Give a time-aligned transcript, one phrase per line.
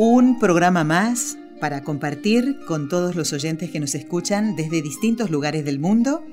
[0.00, 5.64] Un programa más para compartir con todos los oyentes que nos escuchan desde distintos lugares
[5.64, 6.24] del mundo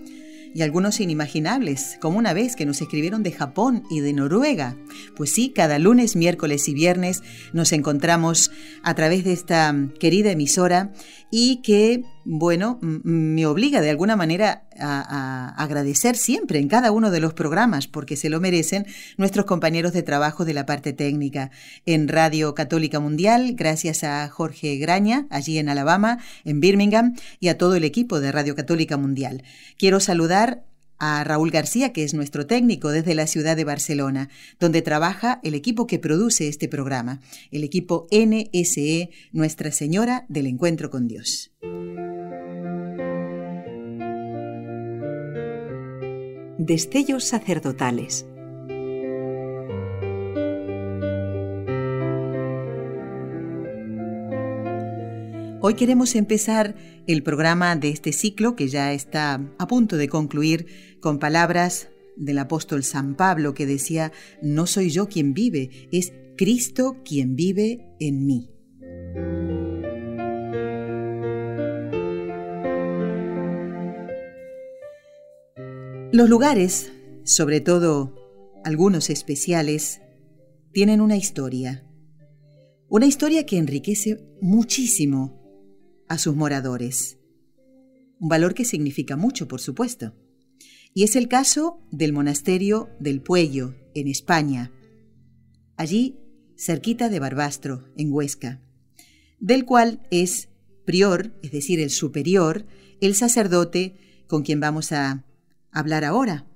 [0.53, 4.77] y algunos inimaginables, como una vez que nos escribieron de Japón y de Noruega.
[5.15, 8.51] Pues sí, cada lunes, miércoles y viernes nos encontramos
[8.83, 10.93] a través de esta querida emisora
[11.31, 17.19] y que, bueno, me obliga de alguna manera a, agradecer siempre en cada uno de
[17.19, 21.51] los programas, porque se lo merecen nuestros compañeros de trabajo de la parte técnica.
[21.85, 27.57] En Radio Católica Mundial, gracias a Jorge Graña, allí en Alabama, en Birmingham, y a
[27.57, 29.43] todo el equipo de Radio Católica Mundial.
[29.77, 30.63] Quiero saludar
[30.99, 34.29] a Raúl García, que es nuestro técnico desde la ciudad de Barcelona,
[34.59, 40.89] donde trabaja el equipo que produce este programa, el equipo NSE Nuestra Señora del Encuentro
[40.89, 41.51] con Dios.
[46.57, 48.25] Destellos sacerdotales.
[55.67, 56.75] Hoy queremos empezar
[57.07, 60.67] el programa de este ciclo que ya está a punto de concluir
[61.01, 64.11] con palabras del apóstol San Pablo que decía,
[64.43, 68.51] no soy yo quien vive, es Cristo quien vive en mí.
[76.11, 76.91] Los lugares,
[77.23, 78.13] sobre todo
[78.63, 79.99] algunos especiales,
[80.73, 81.89] tienen una historia.
[82.87, 85.44] Una historia que enriquece muchísimo
[86.07, 87.17] a sus moradores.
[88.19, 90.13] Un valor que significa mucho, por supuesto.
[90.93, 94.71] Y es el caso del monasterio del Puello, en España.
[95.77, 96.17] Allí,
[96.57, 98.61] cerquita de Barbastro, en Huesca,
[99.39, 100.49] del cual es
[100.85, 102.65] prior, es decir, el superior,
[103.01, 103.95] el sacerdote
[104.27, 105.25] con quien vamos a
[105.71, 106.47] hablar ahora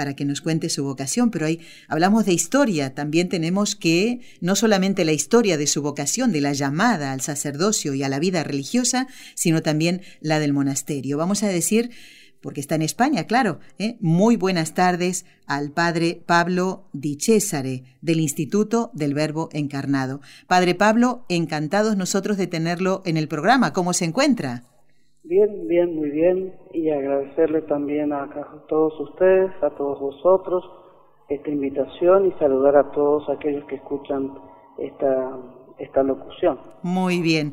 [0.00, 4.56] para que nos cuente su vocación, pero ahí hablamos de historia, también tenemos que no
[4.56, 8.42] solamente la historia de su vocación, de la llamada al sacerdocio y a la vida
[8.42, 11.18] religiosa, sino también la del monasterio.
[11.18, 11.90] Vamos a decir,
[12.40, 13.98] porque está en España, claro, ¿eh?
[14.00, 20.22] muy buenas tardes al padre Pablo Di Cesare, del Instituto del Verbo Encarnado.
[20.46, 23.74] Padre Pablo, encantados nosotros de tenerlo en el programa.
[23.74, 24.64] ¿Cómo se encuentra?
[25.30, 26.56] Bien, bien, muy bien.
[26.74, 28.28] Y agradecerle también a,
[28.68, 30.64] todos ustedes, a todos vosotros,
[31.28, 34.34] esta invitación y saludar a todos aquellos que escuchan
[34.76, 35.38] esta,
[35.78, 36.58] esta locución.
[36.82, 37.52] Muy bien.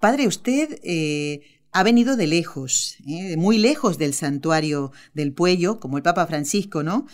[0.00, 5.98] Padre, usted eh, ha venido de lejos, eh, muy lejos del santuario del Puello, como
[5.98, 7.04] el Papa Francisco, ¿no?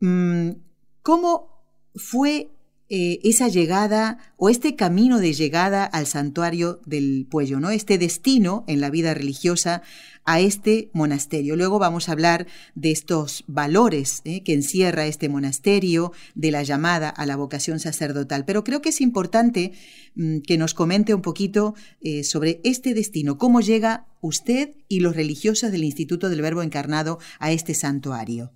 [0.00, 0.56] Mm,
[1.02, 1.62] ¿Cómo
[1.94, 2.48] fue
[2.88, 7.70] eh, esa llegada o este camino de llegada al santuario del Puello, ¿no?
[7.70, 9.82] Este destino en la vida religiosa
[10.26, 11.56] a este monasterio.
[11.56, 14.42] Luego vamos a hablar de estos valores ¿eh?
[14.42, 18.44] que encierra este monasterio, de la llamada a la vocación sacerdotal.
[18.44, 19.72] Pero creo que es importante
[20.14, 25.16] mm, que nos comente un poquito eh, sobre este destino, cómo llega usted y los
[25.16, 28.50] religiosos del Instituto del Verbo Encarnado a este santuario.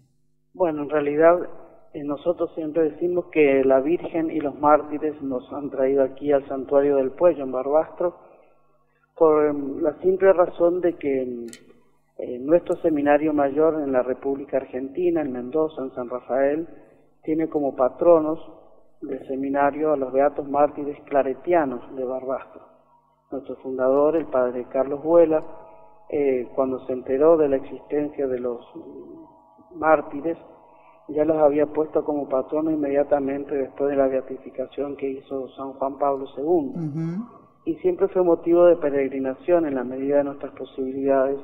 [0.52, 1.36] Bueno, en realidad
[1.94, 6.96] nosotros siempre decimos que la Virgen y los mártires nos han traído aquí al santuario
[6.96, 8.14] del Puello, en Barbastro,
[9.16, 11.46] por em, la simple razón de que em,
[12.18, 16.68] en nuestro seminario mayor en la República Argentina, en Mendoza, en San Rafael,
[17.22, 18.38] tiene como patronos
[19.00, 22.62] del seminario a los beatos mártires claretianos de Barbastro.
[23.30, 25.42] Nuestro fundador, el padre Carlos Vuela,
[26.08, 28.60] eh, cuando se enteró de la existencia de los
[29.74, 30.36] mártires,
[31.12, 35.98] ya los había puesto como patrono inmediatamente después de la beatificación que hizo San Juan
[35.98, 36.72] Pablo II.
[37.64, 41.38] Y siempre fue motivo de peregrinación en la medida de nuestras posibilidades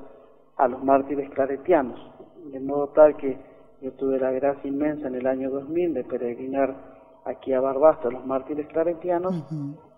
[0.56, 2.00] a los mártires claretianos.
[2.50, 3.38] De modo tal que
[3.82, 6.75] yo tuve la gracia inmensa en el año 2000 de peregrinar
[7.25, 9.44] aquí a Barbastro a los mártires claretianos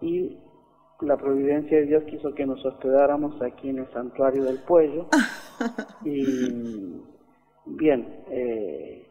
[0.01, 0.39] y
[1.01, 5.07] la providencia de Dios quiso que nos hospedáramos aquí en el santuario del Puello.
[6.05, 7.01] y
[7.67, 9.08] bien, eh,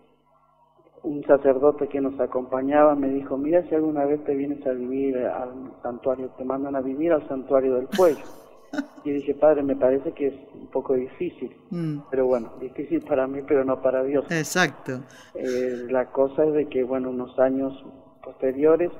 [1.07, 5.17] un sacerdote que nos acompañaba me dijo, mira si alguna vez te vienes a vivir
[5.17, 8.23] al santuario, te mandan a vivir al santuario del cuello.
[9.05, 11.99] Y dije, padre, me parece que es un poco difícil, mm.
[12.11, 14.25] pero bueno, difícil para mí, pero no para Dios.
[14.29, 14.99] Exacto.
[15.33, 17.73] Eh, la cosa es de que, bueno, unos años
[18.21, 18.91] posteriores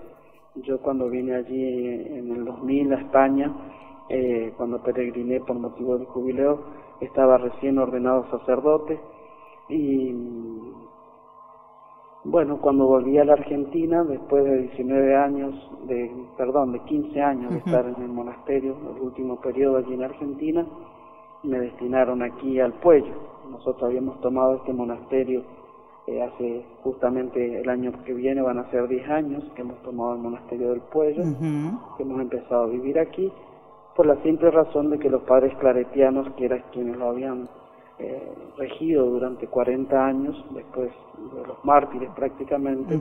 [0.56, 3.54] Yo cuando vine allí en el 2000 a España,
[4.09, 6.63] eh, cuando peregriné por motivo del jubileo,
[7.01, 8.98] estaba recién ordenado sacerdote
[9.69, 10.13] y
[12.29, 15.56] bueno, cuando volví a la Argentina, después de 19 años,
[15.88, 20.03] de, perdón, de 15 años de estar en el monasterio, el último periodo allí en
[20.03, 20.65] Argentina,
[21.44, 23.13] me destinaron aquí al Puello.
[23.50, 25.44] Nosotros habíamos tomado este monasterio
[26.07, 30.13] eh, hace justamente el año que viene, van a ser 10 años que hemos tomado
[30.13, 31.23] el monasterio del Puello,
[31.95, 33.31] que hemos empezado a vivir aquí,
[33.95, 37.47] por la simple razón de que los padres claretianos, que eran quienes lo habían
[37.99, 40.91] eh, regido durante 40 años, después
[41.33, 42.99] de los mártires prácticamente,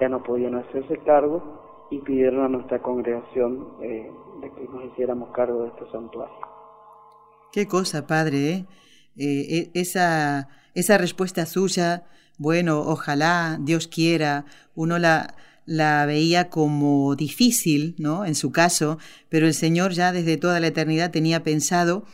[0.00, 4.10] ya no podían hacerse cargo y pidieron a nuestra congregación eh,
[4.40, 6.36] de que nos hiciéramos cargo de este santuario.
[7.52, 8.66] Qué cosa, padre, ¿eh?
[9.16, 12.04] e, esa, esa respuesta suya,
[12.38, 14.44] bueno, ojalá, Dios quiera,
[14.74, 15.34] uno la,
[15.64, 18.24] la veía como difícil, ¿no?
[18.24, 18.98] En su caso,
[19.28, 22.04] pero el Señor ya desde toda la eternidad tenía pensado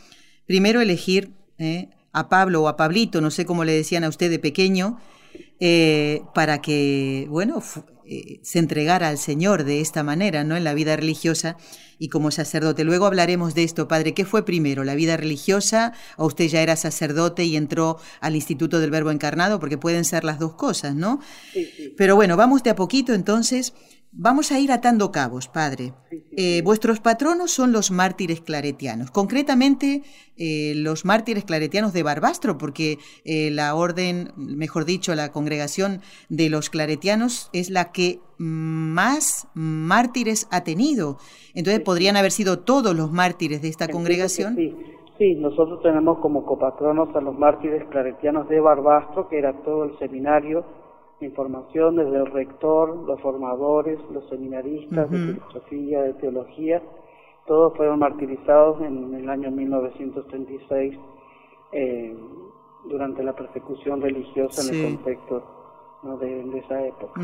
[0.45, 1.89] primero elegir ¿eh?
[2.13, 4.99] A Pablo o a Pablito, no sé cómo le decían a usted de pequeño,
[5.59, 7.61] eh, para que, bueno,
[8.05, 10.55] eh, se entregara al Señor de esta manera, ¿no?
[10.55, 11.57] En la vida religiosa
[11.97, 12.83] y como sacerdote.
[12.83, 14.13] Luego hablaremos de esto, padre.
[14.13, 18.79] ¿Qué fue primero, la vida religiosa o usted ya era sacerdote y entró al Instituto
[18.79, 19.59] del Verbo Encarnado?
[19.59, 21.19] Porque pueden ser las dos cosas, ¿no?
[21.97, 23.73] Pero bueno, vamos de a poquito entonces
[24.15, 25.93] Vamos a ir atando cabos, padre.
[26.37, 30.03] Eh, vuestros patronos son los mártires claretianos, concretamente
[30.37, 36.51] eh, los mártires claretianos de Barbastro, porque eh, la orden, mejor dicho, la congregación de
[36.51, 41.17] los claretianos es la que más mártires ha tenido.
[41.55, 44.55] Entonces, ¿podrían haber sido todos los mártires de esta congregación?
[44.55, 44.75] Sí.
[45.17, 49.97] sí, nosotros tenemos como copatronos a los mártires claretianos de Barbastro, que era todo el
[49.97, 50.82] seminario
[51.21, 56.81] información desde el rector, los formadores, los seminaristas de filosofía, de teología,
[57.47, 60.95] todos fueron martirizados en, el año 1936
[61.73, 62.15] eh,
[62.89, 65.63] durante la persecución religiosa en el contexto
[66.19, 67.21] de, esa época.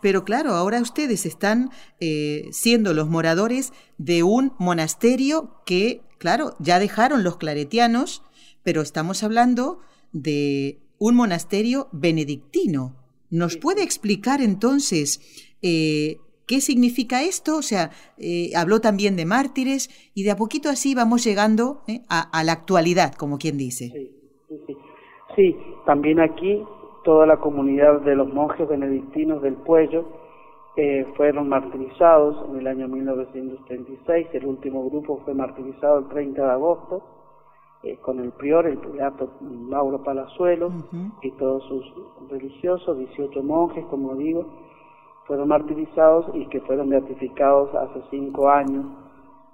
[0.00, 1.70] Pero claro, ahora ustedes están
[2.00, 8.22] eh, siendo los moradores de un monasterio que, claro, ya dejaron los claretianos,
[8.62, 9.80] pero estamos hablando
[10.12, 12.94] de un monasterio benedictino.
[13.30, 15.20] ¿Nos puede explicar entonces
[15.62, 17.56] eh, qué significa esto?
[17.56, 22.00] O sea, eh, habló también de mártires y de a poquito así vamos llegando eh,
[22.08, 23.90] a, la actualidad, como quien dice.
[23.90, 24.76] Sí, sí,
[25.34, 25.56] sí.
[25.84, 26.62] también aquí
[27.04, 30.24] toda la comunidad de los monjes benedictinos del Puello
[31.16, 34.26] fueron martirizados en el año 1936.
[34.34, 37.15] El último grupo fue martirizado el 30 de agosto
[37.86, 40.72] eh, con el prior, el beato Mauro Palazuelo,
[41.22, 41.84] y todos sus
[42.28, 44.44] religiosos, 18 monjes, como digo,
[45.24, 48.86] fueron martirizados y que fueron beatificados hace cinco años,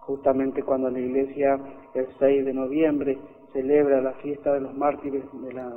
[0.01, 1.61] justamente cuando la iglesia
[1.93, 3.19] el 6 de noviembre
[3.53, 5.69] celebra la fiesta de los mártires de la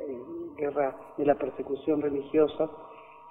[0.00, 0.22] eh,
[0.56, 2.68] guerra, de la persecución religiosa,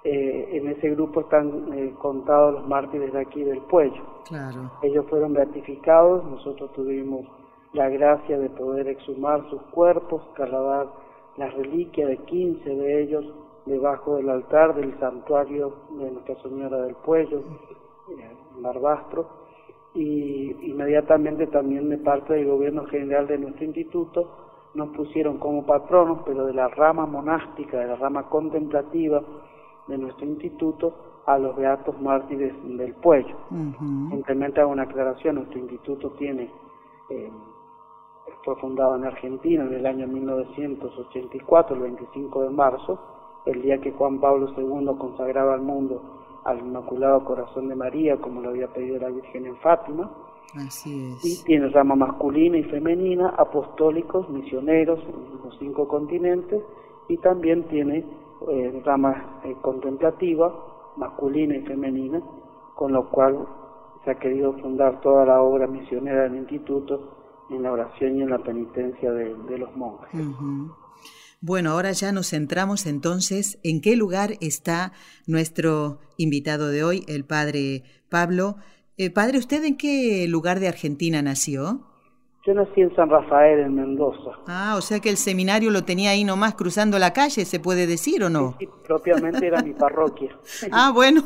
[0.02, 4.02] eh, en ese grupo están contados los mártires de aquí del Puello.
[4.24, 4.70] Claro.
[4.82, 7.26] Ellos fueron beatificados, nosotros tuvimos
[7.72, 10.88] la gracia de poder exhumar sus cuerpos, trasladar
[11.36, 13.24] la reliquia de 15 de ellos
[13.66, 17.42] debajo del altar del santuario de Nuestra Señora del Puello,
[18.08, 19.26] en Barbastro,
[19.94, 24.28] y inmediatamente también de parte del gobierno general de nuestro instituto
[24.74, 29.22] nos pusieron como patronos, pero de la rama monástica, de la rama contemplativa
[29.88, 30.94] de nuestro instituto,
[31.26, 33.36] a los beatos mártires del Puello.
[34.10, 36.48] Simplemente hago una aclaración, nuestro instituto tiene
[37.10, 37.30] eh,
[38.44, 42.98] fue fundado en Argentina en el año 1984, el 25 de marzo,
[43.44, 46.02] el día que Juan Pablo II consagraba al mundo
[46.44, 50.10] al Inmaculado Corazón de María, como lo había pedido la Virgen en Fátima.
[50.54, 51.24] Así es.
[51.24, 56.62] Y tiene rama masculina y femenina, apostólicos, misioneros en los cinco continentes,
[57.08, 58.04] y también tiene
[58.48, 60.54] eh, rama eh, contemplativa,
[60.96, 62.22] masculina y femenina,
[62.76, 63.44] con lo cual
[64.04, 67.15] se ha querido fundar toda la obra misionera del instituto
[67.50, 70.20] en la oración y en la penitencia de, los monjes.
[71.40, 74.92] Bueno, ahora ya nos centramos entonces en qué lugar está
[75.26, 78.56] nuestro invitado de hoy, el padre Pablo.
[78.96, 81.82] Eh, padre, ¿usted en qué lugar de Argentina nació?
[82.46, 84.30] Yo nací en San Rafael, en Mendoza.
[84.46, 87.88] Ah, o sea que el seminario lo tenía ahí nomás cruzando la calle, ¿se puede
[87.88, 88.54] decir o no?
[88.60, 90.30] Sí, propiamente era mi parroquia.
[90.70, 91.24] ah, bueno.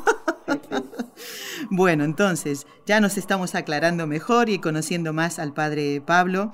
[1.70, 6.52] Bueno, entonces ya nos estamos aclarando mejor y conociendo más al padre Pablo,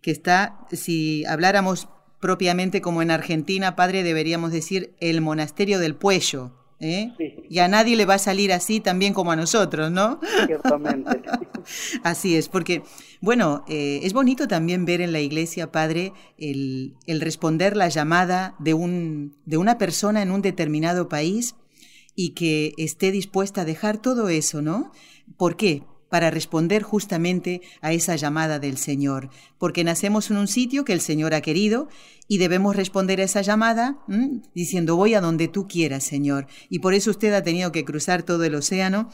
[0.00, 1.88] que está, si habláramos
[2.20, 6.52] propiamente como en Argentina, padre, deberíamos decir el monasterio del Puello.
[6.80, 7.12] ¿eh?
[7.48, 10.20] Y a nadie le va a salir así también como a nosotros, ¿no?
[10.46, 11.22] Ciertamente.
[12.02, 12.82] así es, porque,
[13.20, 18.54] bueno, eh, es bonito también ver en la iglesia, Padre, el, el responder la llamada
[18.58, 21.54] de, un, de una persona en un determinado país
[22.18, 24.90] y que esté dispuesta a dejar todo eso, ¿no?
[25.36, 25.84] ¿Por qué?
[26.08, 31.00] Para responder justamente a esa llamada del Señor, porque nacemos en un sitio que el
[31.00, 31.88] Señor ha querido
[32.28, 33.98] y debemos responder a esa llamada
[34.54, 36.46] diciendo voy a donde tú quieras, Señor.
[36.68, 39.08] Y por eso usted ha tenido que cruzar todo el océano,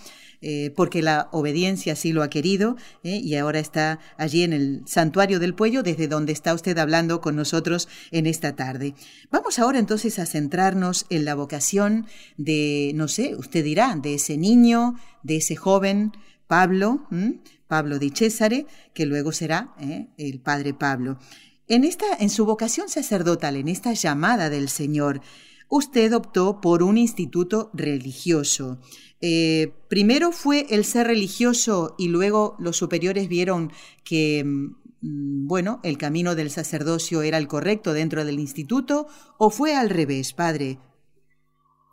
[0.46, 3.16] eh, porque la obediencia así lo ha querido, ¿eh?
[3.16, 7.36] y ahora está allí en el santuario del Puello, desde donde está usted hablando con
[7.36, 8.94] nosotros en esta tarde.
[9.30, 14.36] Vamos ahora entonces a centrarnos en la vocación de, no sé, usted dirá, de ese
[14.36, 16.12] niño, de ese joven,
[16.46, 17.06] Pablo,
[17.66, 20.08] Pablo di Cesare, que luego será ¿eh?
[20.18, 21.18] el padre Pablo.
[21.66, 25.20] En, esta, en su vocación sacerdotal, en esta llamada del Señor,
[25.68, 28.78] usted optó por un instituto religioso.
[29.20, 33.72] Eh, primero fue el ser religioso y luego los superiores vieron
[34.04, 39.06] que, mm, bueno, el camino del sacerdocio era el correcto dentro del instituto,
[39.38, 40.78] o fue al revés, padre.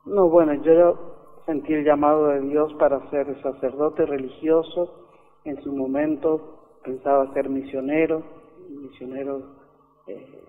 [0.05, 1.20] No, bueno, yo
[1.51, 5.08] sentí el llamado de Dios para ser sacerdote religioso.
[5.43, 8.24] En su momento pensaba ser misionero,
[8.70, 9.41] misionero
[10.08, 10.43] eh,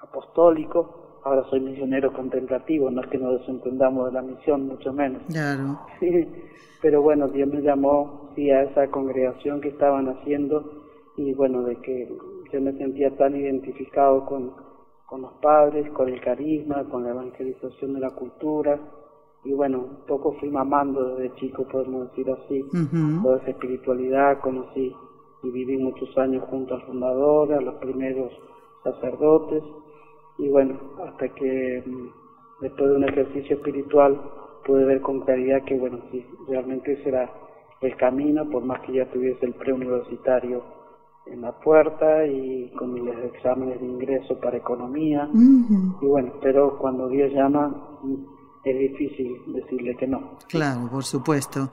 [0.00, 1.20] apostólico.
[1.22, 5.22] Ahora soy misionero contemplativo, no es que nos desentendamos de la misión, mucho menos.
[5.28, 5.78] Claro.
[6.82, 10.84] Pero bueno, Dios me llamó sí, a esa congregación que estaban haciendo
[11.16, 12.12] y bueno, de que
[12.52, 14.54] yo me sentía tan identificado con,
[15.06, 18.78] con los padres, con el carisma, con la evangelización de la cultura,
[19.46, 22.64] y bueno, un poco fui mamando desde chico, podemos decir así,
[23.22, 24.92] toda esa espiritualidad, conocí
[25.42, 28.32] y viví muchos años junto al fundador, a los primeros
[28.82, 29.62] sacerdotes,
[30.38, 34.20] y bueno, hasta que mm, después de un ejercicio espiritual
[34.66, 37.30] pude ver con claridad que bueno, sí, realmente ese era
[37.82, 40.62] el camino, por más que ya tuviese el preuniversitario
[41.26, 45.28] en la puerta y con mis exámenes de ingreso para economía,
[46.00, 47.98] y bueno, pero cuando Dios llama
[48.66, 50.38] es difícil decirle que no.
[50.48, 51.72] Claro, por supuesto.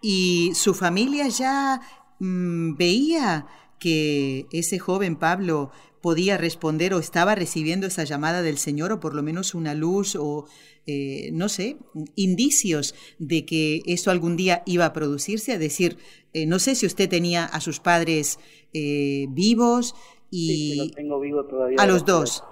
[0.00, 1.80] ¿Y su familia ya
[2.20, 3.46] mm, veía
[3.80, 9.14] que ese joven Pablo podía responder o estaba recibiendo esa llamada del Señor o por
[9.14, 10.46] lo menos una luz o,
[10.86, 11.76] eh, no sé,
[12.14, 15.54] indicios de que eso algún día iba a producirse?
[15.54, 15.98] Es decir,
[16.34, 18.38] eh, no sé si usted tenía a sus padres
[18.72, 19.96] eh, vivos
[20.30, 20.78] y...
[20.82, 21.78] Sí, tengo vivo todavía.
[21.80, 22.44] A los dos.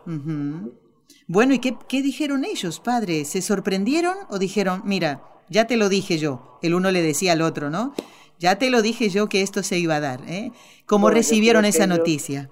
[1.29, 3.25] Bueno, ¿y qué, qué dijeron ellos, padre?
[3.25, 6.59] ¿Se sorprendieron o dijeron, mira, ya te lo dije yo?
[6.63, 7.95] El uno le decía al otro, ¿no?
[8.39, 10.21] Ya te lo dije yo que esto se iba a dar.
[10.29, 10.51] ¿eh?
[10.85, 12.51] ¿Cómo recibieron esa noticia?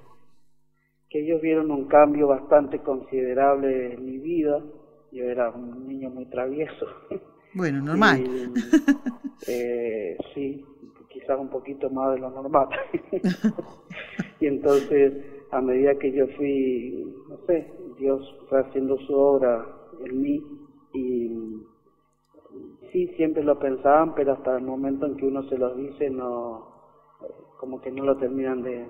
[1.11, 4.63] Que ellos vieron un cambio bastante considerable en mi vida.
[5.13, 6.87] Yo era un niño muy travieso.
[7.53, 8.25] Bueno, normal.
[9.47, 10.65] eh, sí,
[11.09, 12.69] quizás un poquito más de lo normal.
[14.41, 15.13] y entonces,
[15.51, 19.67] a medida que yo fui, no sé, Dios fue haciendo su obra
[20.05, 20.43] en mí
[20.93, 21.63] y
[22.93, 26.75] sí, siempre lo pensaban, pero hasta el momento en que uno se los dice, no
[27.59, 28.87] como que no lo terminan de,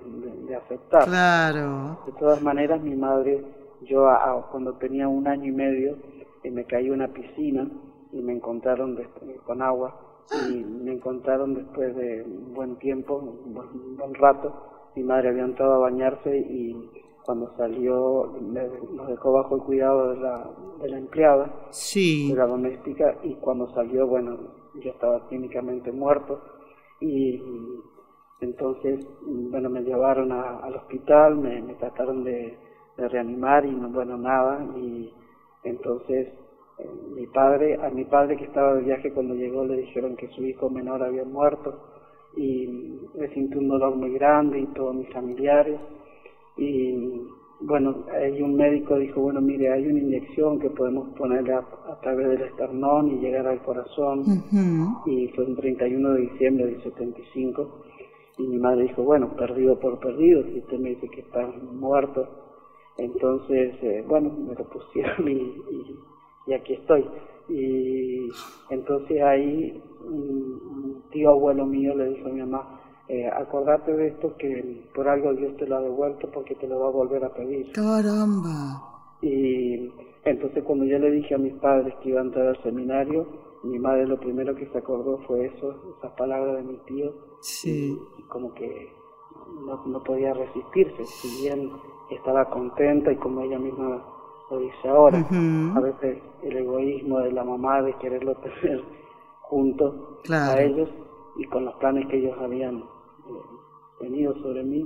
[0.55, 1.05] aceptar.
[1.05, 1.97] Claro.
[2.05, 3.41] De todas maneras, mi madre,
[3.83, 4.05] yo
[4.51, 5.95] cuando tenía un año y medio,
[6.43, 7.69] eh, me caí en una piscina
[8.11, 8.99] y me encontraron
[9.45, 9.97] con agua
[10.49, 14.53] y me encontraron después de un buen tiempo, un buen rato,
[14.95, 16.89] mi madre había entrado a bañarse y
[17.25, 20.49] cuando salió nos dejó bajo el cuidado de la,
[20.81, 22.29] de la empleada, sí.
[22.29, 24.37] de la doméstica, y cuando salió, bueno,
[24.75, 26.39] yo estaba clínicamente muerto.
[27.01, 27.41] Y
[28.41, 32.57] entonces, bueno, me llevaron al hospital, me, trataron de,
[32.97, 35.13] reanimar y no, bueno, nada, y
[35.63, 36.29] entonces
[36.77, 40.29] eh, mi padre, a mi padre que estaba de viaje cuando llegó le dijeron que
[40.29, 41.91] su hijo menor había muerto.
[42.37, 42.67] Y
[43.17, 45.79] me sintió un dolor muy grande y todos mis familiares
[46.57, 47.27] y
[47.61, 51.63] bueno, hay un médico dijo, bueno, mire, hay una inyección que podemos ponerle a,
[52.01, 54.23] través del esternón y llegar al corazón.
[55.05, 57.81] Y fue un 31 de diciembre del 75.
[58.37, 62.27] Y mi madre dijo, bueno, perdido por perdido, si usted me dice que está muerto.
[62.97, 65.61] Entonces, eh, bueno, me lo pusieron y,
[66.47, 67.05] y, aquí estoy.
[67.47, 68.29] Y
[68.69, 74.35] entonces ahí un tío abuelo mío le dijo a mi mamá, eh, acordate de esto
[74.37, 77.33] que por algo Dios te lo ha devuelto porque te lo va a volver a
[77.33, 77.71] pedir.
[77.71, 78.81] Caramba.
[79.21, 79.91] Y
[80.23, 83.27] entonces cuando yo le dije a mis padres que iba a entrar al seminario,
[83.63, 87.13] mi madre lo primero que se acordó fue eso, esas palabras de mi tío.
[87.41, 87.97] Sí.
[88.17, 88.91] Y, como que
[89.65, 91.71] no, no podía resistirse, si bien
[92.09, 94.03] estaba contenta y como ella misma
[94.49, 95.19] lo dice ahora.
[95.75, 98.83] A veces el egoísmo de la mamá de quererlo tener
[99.41, 100.89] junto a ellos
[101.37, 102.83] y con los planes que ellos habían
[104.01, 104.85] eh, tenido sobre mí,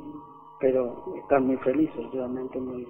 [0.59, 2.87] pero están muy felices, realmente muy,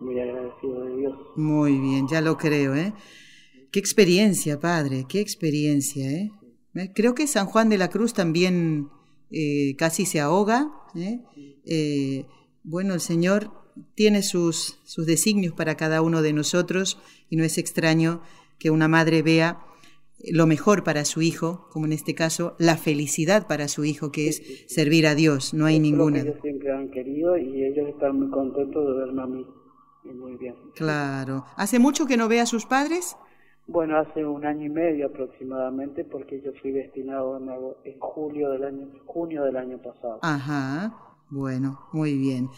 [0.00, 1.18] muy agradecido de Dios.
[1.36, 2.92] Muy bien, ya lo creo, ¿eh?
[3.70, 6.30] Qué experiencia, padre, qué experiencia, ¿eh?
[6.74, 6.92] ¿Eh?
[6.94, 8.88] Creo que San Juan de la Cruz también
[9.30, 10.70] eh, casi se ahoga.
[10.94, 12.26] ¿eh?
[12.64, 13.50] bueno, el Señor
[13.94, 16.98] tiene sus, sus designios para cada uno de nosotros
[17.30, 18.22] y no es extraño
[18.58, 19.64] que una madre vea
[20.30, 24.28] lo mejor para su hijo, como en este caso, la felicidad para su hijo, que
[24.28, 26.20] es servir a Dios, no hay ninguna.
[26.20, 29.46] ellos siempre han querido y ellos están muy contentos de verme a mí.
[30.04, 30.54] Muy bien.
[30.74, 31.44] Claro.
[31.56, 33.16] ¿Hace mucho que no ve a sus padres?
[33.68, 37.38] Bueno, hace un año y medio aproximadamente, porque yo fui destinado
[37.84, 40.18] en julio del año, junio del año pasado.
[40.22, 40.92] Ajá,
[41.30, 42.48] bueno, muy bien.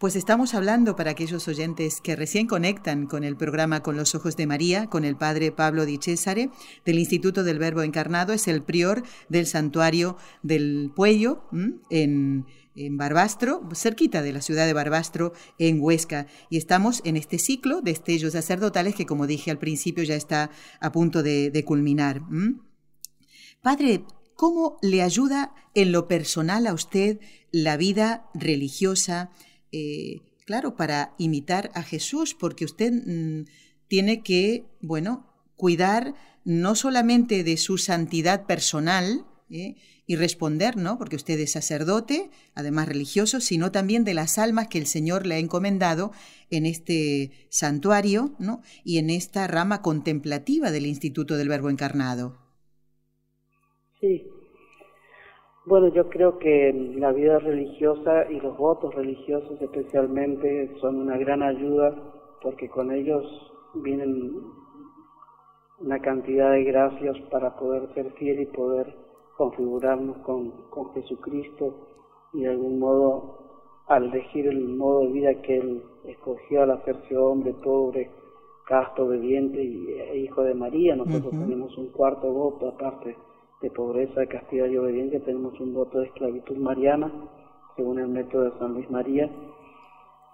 [0.00, 4.34] Pues estamos hablando para aquellos oyentes que recién conectan con el programa Con los Ojos
[4.34, 6.48] de María, con el padre Pablo Di Cesare,
[6.86, 11.44] del Instituto del Verbo Encarnado, es el prior del santuario del Puello,
[11.90, 16.26] en, en Barbastro, cerquita de la ciudad de Barbastro, en Huesca.
[16.48, 20.50] Y estamos en este ciclo de estellos sacerdotales que, como dije al principio, ya está
[20.80, 22.22] a punto de, culminar.
[23.60, 27.20] Padre, ¿cómo le ayuda en lo personal a usted
[27.52, 29.30] la vida religiosa?
[29.72, 33.44] Eh, claro, para imitar a Jesús, porque usted mm,
[33.88, 39.76] tiene que, bueno, cuidar no solamente de su santidad personal ¿eh?
[40.06, 40.98] y responder, ¿no?
[40.98, 45.36] Porque usted es sacerdote, además religioso, sino también de las almas que el Señor le
[45.36, 46.12] ha encomendado
[46.50, 48.62] en este santuario, ¿no?
[48.84, 52.38] Y en esta rama contemplativa del Instituto del Verbo Encarnado.
[54.00, 54.24] Sí,
[55.66, 61.42] bueno, yo creo que la vida religiosa y los votos religiosos especialmente son una gran
[61.42, 61.94] ayuda
[62.40, 63.24] porque con ellos
[63.74, 64.32] vienen
[65.78, 68.94] una cantidad de gracias para poder ser fiel y poder
[69.36, 71.88] configurarnos con, con Jesucristo
[72.32, 73.38] y de algún modo
[73.86, 78.10] al elegir el modo de vida que Él escogió al hacerse hombre, pobre,
[78.66, 83.16] casto, obediente y e hijo de María, nosotros tenemos un cuarto voto aparte
[83.60, 87.12] de pobreza, castidad y obediencia, tenemos un voto de esclavitud mariana,
[87.76, 89.30] según el método de San Luis María.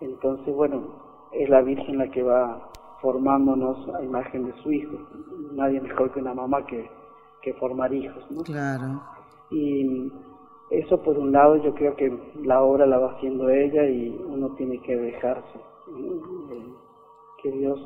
[0.01, 4.97] Entonces, bueno, es la Virgen la que va formándonos a imagen de su Hijo.
[5.53, 6.89] Nadie mejor que una mamá que,
[7.43, 8.43] que formar hijos, ¿no?
[8.43, 9.03] Claro.
[9.51, 10.11] Y
[10.71, 14.55] eso por un lado yo creo que la obra la va haciendo ella y uno
[14.57, 15.61] tiene que dejarse,
[17.43, 17.81] que Dios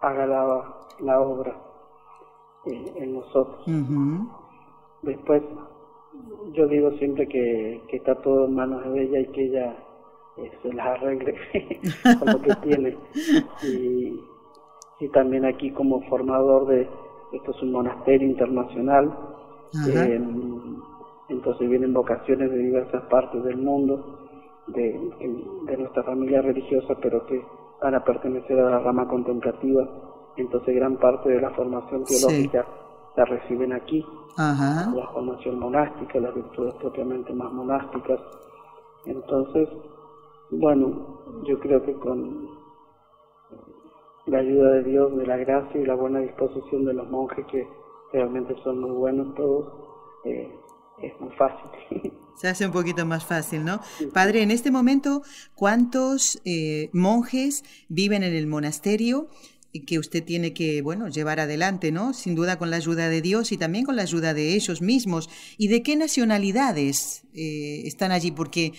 [0.00, 1.56] haga la, la obra
[2.66, 3.66] eh, en nosotros.
[5.02, 5.42] Después,
[6.52, 9.76] yo digo siempre que, que, está todo en manos de ella y que ella
[10.36, 11.34] eh, se las arregle
[12.18, 12.96] con lo que tiene.
[13.62, 14.20] Y,
[15.00, 16.86] y, también aquí como formador de,
[17.32, 19.10] esto es un monasterio internacional,
[19.88, 20.20] eh,
[21.28, 24.18] entonces vienen vocaciones de diversas partes del mundo,
[24.66, 25.00] de,
[25.66, 27.42] de nuestra familia religiosa, pero que
[27.80, 29.88] van a pertenecer a la rama contemplativa,
[30.36, 32.66] entonces gran parte de la formación teológica
[33.20, 34.02] la reciben aquí,
[34.38, 38.18] la formación monástica, las virtudes propiamente más monásticas.
[39.04, 39.68] Entonces,
[40.50, 42.48] bueno, yo creo que con
[44.24, 47.68] la ayuda de Dios, de la gracia y la buena disposición de los monjes, que
[48.14, 49.66] realmente son muy buenos todos,
[50.24, 50.50] eh,
[51.02, 52.12] es muy fácil.
[52.36, 53.80] Se hace un poquito más fácil, ¿no?
[54.14, 55.20] Padre, en este momento,
[55.54, 59.26] ¿cuántos eh, monjes viven en el monasterio?
[59.72, 62.12] Que usted tiene que, bueno, llevar adelante, ¿no?
[62.12, 65.30] Sin duda con la ayuda de Dios y también con la ayuda de ellos mismos.
[65.58, 68.32] ¿Y de qué nacionalidades eh, están allí?
[68.32, 68.72] Porque,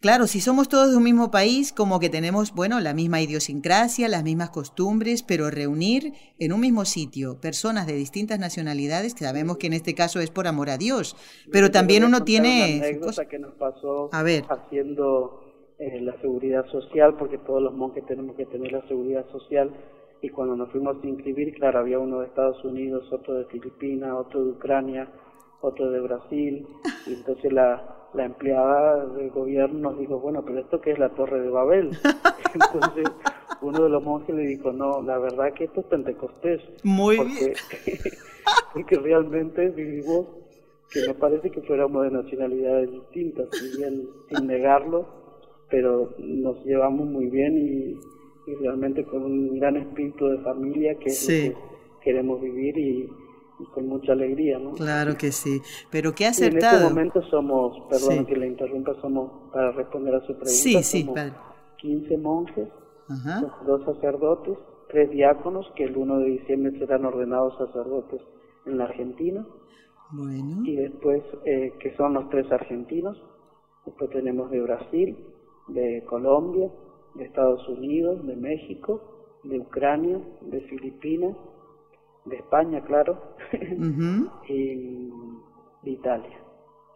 [0.00, 4.08] claro, si somos todos de un mismo país, como que tenemos, bueno, la misma idiosincrasia,
[4.08, 9.58] las mismas costumbres, pero reunir en un mismo sitio personas de distintas nacionalidades, que sabemos
[9.58, 11.16] que en este caso es por amor a Dios,
[11.52, 12.78] pero también uno tiene...
[12.78, 14.44] Una anécdota que nos pasó a ver.
[14.48, 19.70] haciendo eh, la seguridad social, porque todos los monjes tenemos que tener la seguridad social
[20.22, 24.12] y cuando nos fuimos a inscribir, claro, había uno de Estados Unidos, otro de Filipinas,
[24.12, 25.08] otro de Ucrania,
[25.60, 26.66] otro de Brasil,
[27.06, 31.10] y entonces la, la empleada del gobierno nos dijo, bueno, pero esto qué es la
[31.10, 31.90] Torre de Babel.
[32.54, 33.04] entonces
[33.60, 36.62] uno de los monjes le dijo, no, la verdad que esto es Pentecostés.
[36.82, 37.98] Muy porque, bien.
[38.72, 40.26] porque realmente vivimos
[40.90, 45.06] que me parece que fuéramos de nacionalidades distintas, bien sin negarlo,
[45.68, 48.15] pero nos llevamos muy bien y
[48.46, 51.54] y realmente con un gran espíritu de familia que,
[52.02, 53.10] queremos vivir y,
[53.72, 54.72] con mucha alegría, ¿no?
[54.72, 56.76] Claro que sí, pero qué acertado.
[56.76, 60.82] en este momento somos, perdón que le interrumpa, somos, para responder a su pregunta, sí,
[60.82, 61.32] sí, somos
[61.78, 62.68] 15 monjes,
[63.66, 68.20] dos sacerdotes tres diáconos que el 1 de diciembre serán ordenados sacerdotes
[68.66, 69.46] en la Argentina.
[70.12, 70.62] Bueno.
[70.64, 73.20] Y después, eh, que son los tres argentinos.
[73.84, 75.16] Después tenemos de Brasil,
[75.68, 76.70] de Colombia,
[77.16, 81.36] de Estados Unidos, de México, de Ucrania, de Filipinas,
[82.24, 83.36] de España, claro,
[84.48, 85.10] y
[85.82, 86.38] de Italia,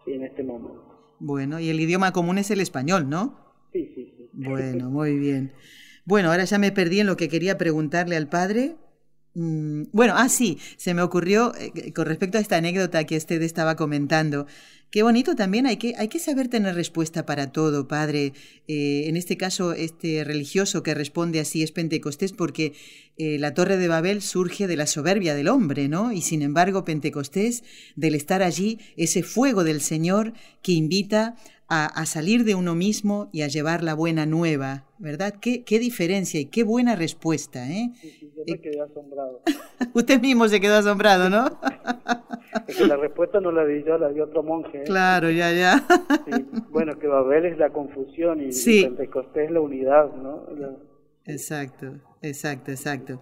[0.05, 0.85] sí, en este momento.
[1.19, 3.39] Bueno, y el idioma común es el español, ¿no?
[3.73, 4.31] Sí, sí, sí.
[4.33, 5.53] Bueno, muy bien.
[6.05, 8.77] Bueno, ahora ya me perdí en lo que quería preguntarle al padre.
[9.35, 13.43] Mm, bueno, ah, sí, se me ocurrió eh, con respecto a esta anécdota que usted
[13.43, 14.47] estaba comentando.
[14.91, 18.33] Qué bonito también, hay que, hay que saber tener respuesta para todo, padre.
[18.67, 22.73] Eh, en este caso, este religioso que responde así es Pentecostés porque
[23.17, 26.11] eh, la Torre de Babel surge de la soberbia del hombre, ¿no?
[26.11, 27.63] Y sin embargo, Pentecostés,
[27.95, 31.37] del estar allí, ese fuego del Señor que invita
[31.73, 35.35] a, salir de uno mismo y a llevar la buena nueva, ¿verdad?
[35.41, 37.93] Qué, qué diferencia y qué buena respuesta, ¿eh?
[38.01, 39.41] Sí, sí, yo me eh, quedé asombrado.
[39.95, 41.45] Usted mismo se quedó asombrado, ¿no?
[42.87, 44.79] la respuesta no la di yo, la dio otro monje.
[44.79, 44.85] ¿eh?
[44.85, 45.87] Claro, ya, ya.
[46.27, 46.45] Sí.
[46.71, 48.83] Bueno, que Babel es la confusión y sí.
[48.83, 50.47] Pentecostés es la unidad, ¿no?
[51.25, 53.21] Exacto, exacto, exacto.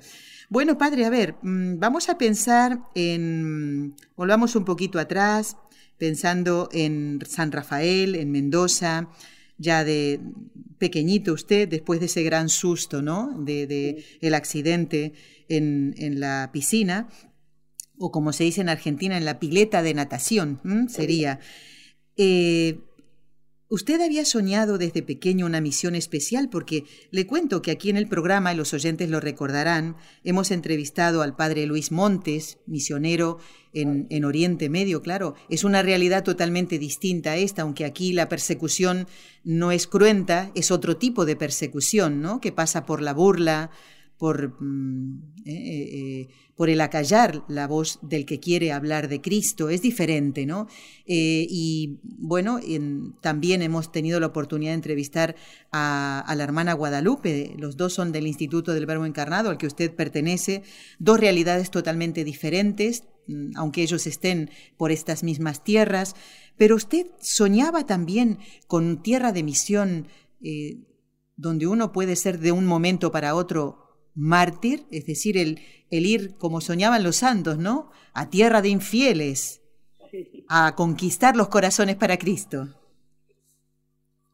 [0.48, 5.58] Bueno, padre, a ver, mm, vamos a pensar en, volvamos un poquito atrás,
[5.98, 9.08] pensando en San Rafael, en Mendoza,
[9.58, 10.20] ya de
[10.78, 13.36] pequeñito usted, después de ese gran susto, ¿no?
[13.38, 15.12] De, el accidente
[15.48, 17.08] en, la piscina,
[17.98, 21.40] o como se dice en Argentina, en la pileta de natación, sería.
[22.16, 22.78] Eh,
[23.70, 28.08] Usted había soñado desde pequeño una misión especial porque le cuento que aquí en el
[28.08, 33.38] programa, y los oyentes lo recordarán, hemos entrevistado al padre Luis Montes, misionero
[33.74, 35.34] en, en, Oriente Medio, claro.
[35.50, 39.06] Es una realidad totalmente distinta a esta, aunque aquí la persecución
[39.44, 42.40] no es cruenta, es otro tipo de persecución, ¿no?
[42.40, 43.70] Que pasa por la burla,
[44.18, 49.20] por, mm, eh, eh, eh, por el acallar la voz del que quiere hablar de
[49.20, 50.66] Cristo, es diferente, ¿no?
[51.06, 52.60] y bueno,
[53.22, 55.36] también hemos tenido la oportunidad de entrevistar
[55.72, 59.94] a, la hermana Guadalupe, los dos son del Instituto del Verbo Encarnado, al que usted
[59.94, 60.64] pertenece,
[60.98, 66.14] dos realidades totalmente diferentes, mm, aunque ellos estén por estas mismas tierras,
[66.56, 70.08] pero usted soñaba también con tierra de misión
[71.36, 73.87] donde uno puede ser de un momento para otro
[74.18, 77.90] mártir, es decir, el, el ir como soñaban los santos, ¿no?
[78.12, 79.62] A tierra de infieles,
[80.48, 82.66] a conquistar los corazones para Cristo.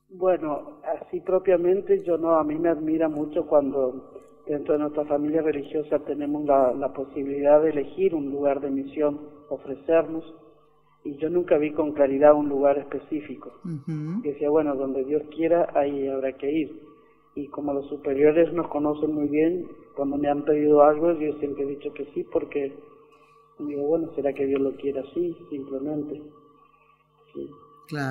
[0.08, 4.12] Bueno, así propiamente yo no, a mí me admira mucho cuando
[4.46, 9.20] dentro de nuestra familia religiosa tenemos la, la posibilidad de elegir un lugar de misión,
[9.50, 10.24] ofrecernos,
[11.04, 13.52] y yo nunca vi con claridad un lugar específico.
[14.22, 16.93] Decía, bueno, donde Dios quiera, ahí habrá que ir
[17.34, 21.64] y como los superiores nos conocen muy bien, cuando me han pedido algo yo siempre
[21.64, 22.72] he dicho que sí porque
[23.58, 26.22] digo, bueno, será que Dios lo quiere así, simplemente.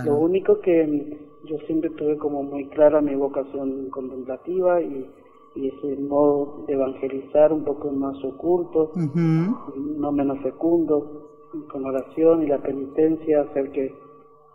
[0.05, 5.09] Lo único que yo siempre tuve como muy clara mi vocación contemplativa y,
[5.55, 11.29] y ese modo de evangelizar un poco más oculto, no menos fecundo,
[11.71, 13.93] con oración y la penitencia, hacer que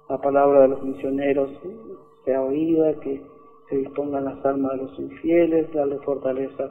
[0.08, 1.50] la palabra de los misioneros
[2.24, 3.22] sea oída, que
[3.68, 6.70] se dispongan las almas de los infieles, darle fortaleza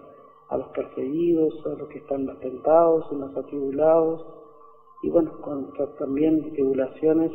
[0.49, 4.25] a los perseguidos, a los que están atentados, a los atribulados,
[5.03, 7.31] y bueno, con, también tribulaciones,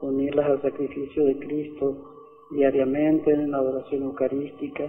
[0.00, 1.96] unirlas al sacrificio de Cristo
[2.50, 4.84] diariamente en la adoración eucarística,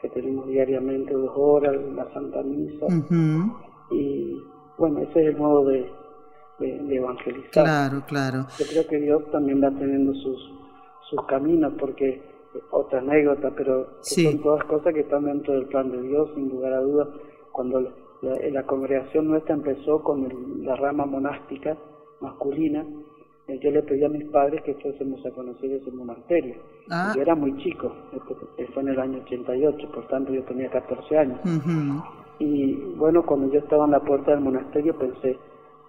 [0.00, 2.86] que tenemos diariamente dos horas, la Santa Misa,
[3.90, 4.42] y
[4.76, 5.90] bueno, ese es el modo de,
[6.58, 7.64] de, evangelizar.
[7.64, 8.46] Claro, claro.
[8.58, 10.52] Yo creo que Dios también va teniendo sus,
[11.08, 12.35] sus caminos, porque
[12.70, 16.72] otra anécdota, pero son todas cosas que están dentro del plan de Dios, sin lugar
[16.72, 17.08] a dudas.
[17.52, 17.80] Cuando
[18.22, 21.76] la, congregación nuestra empezó con la rama monástica
[22.20, 22.84] masculina,
[23.48, 26.56] eh, yo le pedí a mis padres que fuésemos a conocer ese monasterio.
[26.90, 27.12] Ah.
[27.14, 27.92] Yo era muy chico,
[28.72, 31.40] fue en el año 88, por tanto yo tenía 14 años.
[32.38, 35.38] Y bueno, cuando yo estaba en la puerta del monasterio pensé,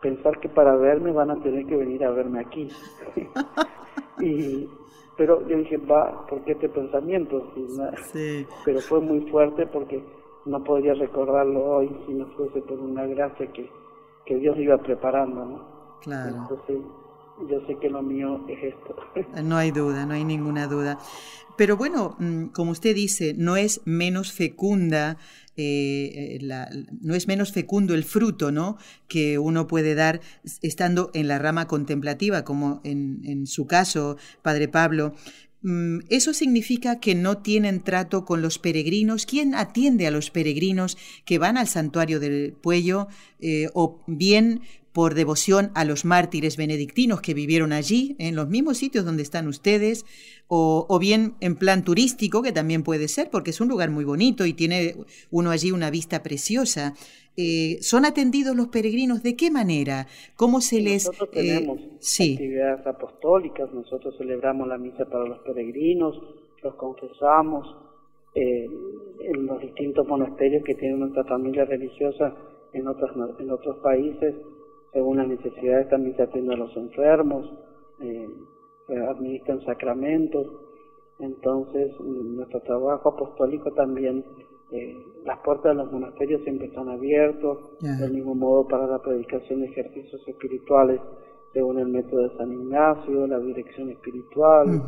[0.02, 2.70] pensar que para verme van a tener que venir a verme aquí.
[4.22, 4.70] y
[5.18, 7.52] pero yo dije, va, ¿por qué este pensamiento?
[8.14, 8.46] Sí.
[8.64, 10.04] Pero fue muy fuerte porque
[10.46, 13.70] no podría recordarlo hoy si no fuese por una gracia que,
[14.26, 16.00] que Dios iba preparando, ¿no?
[16.02, 16.38] Claro.
[16.38, 16.78] Entonces,
[17.50, 18.96] yo sé que lo mío es esto.
[19.44, 21.00] No hay duda, no hay ninguna duda.
[21.58, 25.18] Pero bueno, mm, como usted dice, no es menos fecunda
[25.60, 26.70] eh, la,
[27.02, 28.78] no es menos fecundo el fruto ¿no?
[29.08, 30.22] que uno puede dar
[30.62, 35.16] estando en la rama contemplativa, como en, en su caso, Padre Pablo.
[35.64, 39.26] mm, eso significa que no tienen trato con los peregrinos.
[39.26, 40.96] ¿Quién atiende a los peregrinos
[41.26, 43.08] que van al santuario del Puello
[43.40, 44.62] eh, o bien
[44.98, 49.48] por devoción a los mártires benedictinos que vivieron allí, en los mismos sitios donde están
[49.48, 50.08] ustedes,
[50.48, 54.44] o, bien en plan turístico, que también puede ser, porque es un lugar muy bonito
[54.48, 54.96] y tiene
[55.30, 56.96] uno allí una vista preciosa.
[57.38, 59.22] Eh, ¿Son atendidos los peregrinos?
[59.22, 60.08] ¿De qué manera?
[60.36, 61.06] ¿Cómo se les...?
[61.06, 66.20] Nosotros eh, tenemos actividades apostólicas, nosotros celebramos la misa para los peregrinos,
[66.64, 67.68] los confesamos
[68.34, 68.66] eh,
[69.22, 72.36] en los distintos monasterios que tienen nuestra familia religiosa
[72.74, 74.34] en otros, en otros países,
[74.94, 77.52] según las necesidades también se atienden a los enfermos.
[78.00, 78.30] Eh,
[79.10, 80.48] administran sacramentos,
[81.20, 84.24] entonces nuestro trabajo apostólico también,
[84.72, 84.96] eh,
[85.26, 89.68] las puertas de los monasterios siempre están abiertos, del mismo modo para la predicación de
[89.68, 91.02] ejercicios espirituales
[91.54, 94.84] según el método de San Ignacio, la dirección espiritual.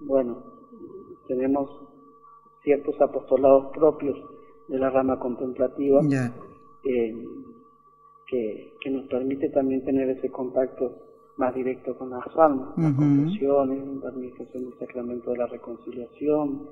[0.00, 0.42] Bueno,
[1.26, 1.70] tenemos
[2.62, 4.18] ciertos apostolados propios
[4.68, 6.00] de la rama contemplativa
[6.84, 7.14] eh,
[8.28, 14.02] que, que nos permite también tener ese contacto más directo con las almas, las confesiones,
[14.02, 16.68] la administración del sacramento de la reconciliación.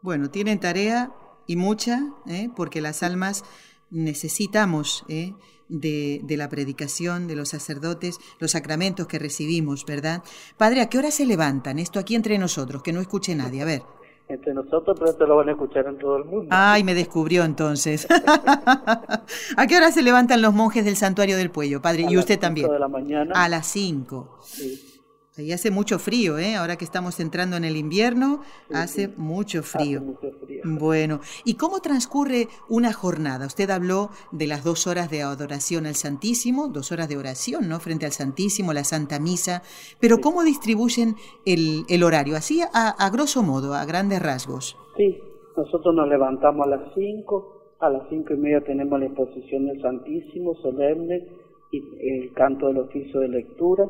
[0.00, 1.12] Bueno, tienen tarea
[1.46, 2.48] y mucha, ¿eh?
[2.56, 3.44] porque las almas
[3.90, 5.34] necesitamos ¿eh?
[5.68, 10.22] de, de, la predicación de los sacerdotes, los sacramentos que recibimos, ¿verdad?
[10.56, 11.78] Padre, ¿a qué hora se levantan?
[11.78, 13.60] Esto aquí entre nosotros, que no escuche nadie.
[13.60, 13.95] A ver
[14.28, 16.48] entre nosotros, pero te lo van a escuchar en todo el mundo.
[16.50, 18.06] Ay, me descubrió entonces.
[19.56, 22.06] ¿A qué hora se levantan los monjes del santuario del Puello, padre?
[22.08, 22.70] y usted también.
[22.70, 23.32] de la mañana.
[23.34, 24.38] A las 5.
[24.44, 24.95] Sí.
[25.38, 26.54] Ahí hace mucho frío, ¿eh?
[26.56, 28.40] Ahora que estamos entrando en el invierno,
[28.72, 29.98] hace, Mucho frío.
[29.98, 30.62] hace mucho frío.
[30.64, 33.44] Bueno, ¿y cómo transcurre una jornada?
[33.44, 37.80] Usted habló de las dos horas de adoración al Santísimo, dos horas de oración, ¿no?
[37.80, 39.62] Frente al Santísimo, la Santa Misa,
[40.00, 42.34] pero ¿cómo distribuyen el, el horario?
[42.34, 44.78] Así a, a, grosso modo, a grandes rasgos.
[44.96, 45.18] Sí,
[45.54, 49.82] nosotros nos levantamos a las cinco, a las cinco y media tenemos la exposición del
[49.82, 51.28] Santísimo, solemne,
[51.72, 53.86] y el canto del oficio de lectura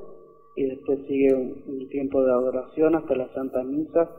[0.57, 4.11] y después sigue un, tiempo de adoración hasta la Santa Misa.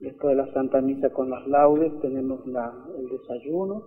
[0.00, 3.84] Después de la Santa Misa con las laudes tenemos la, el desayuno.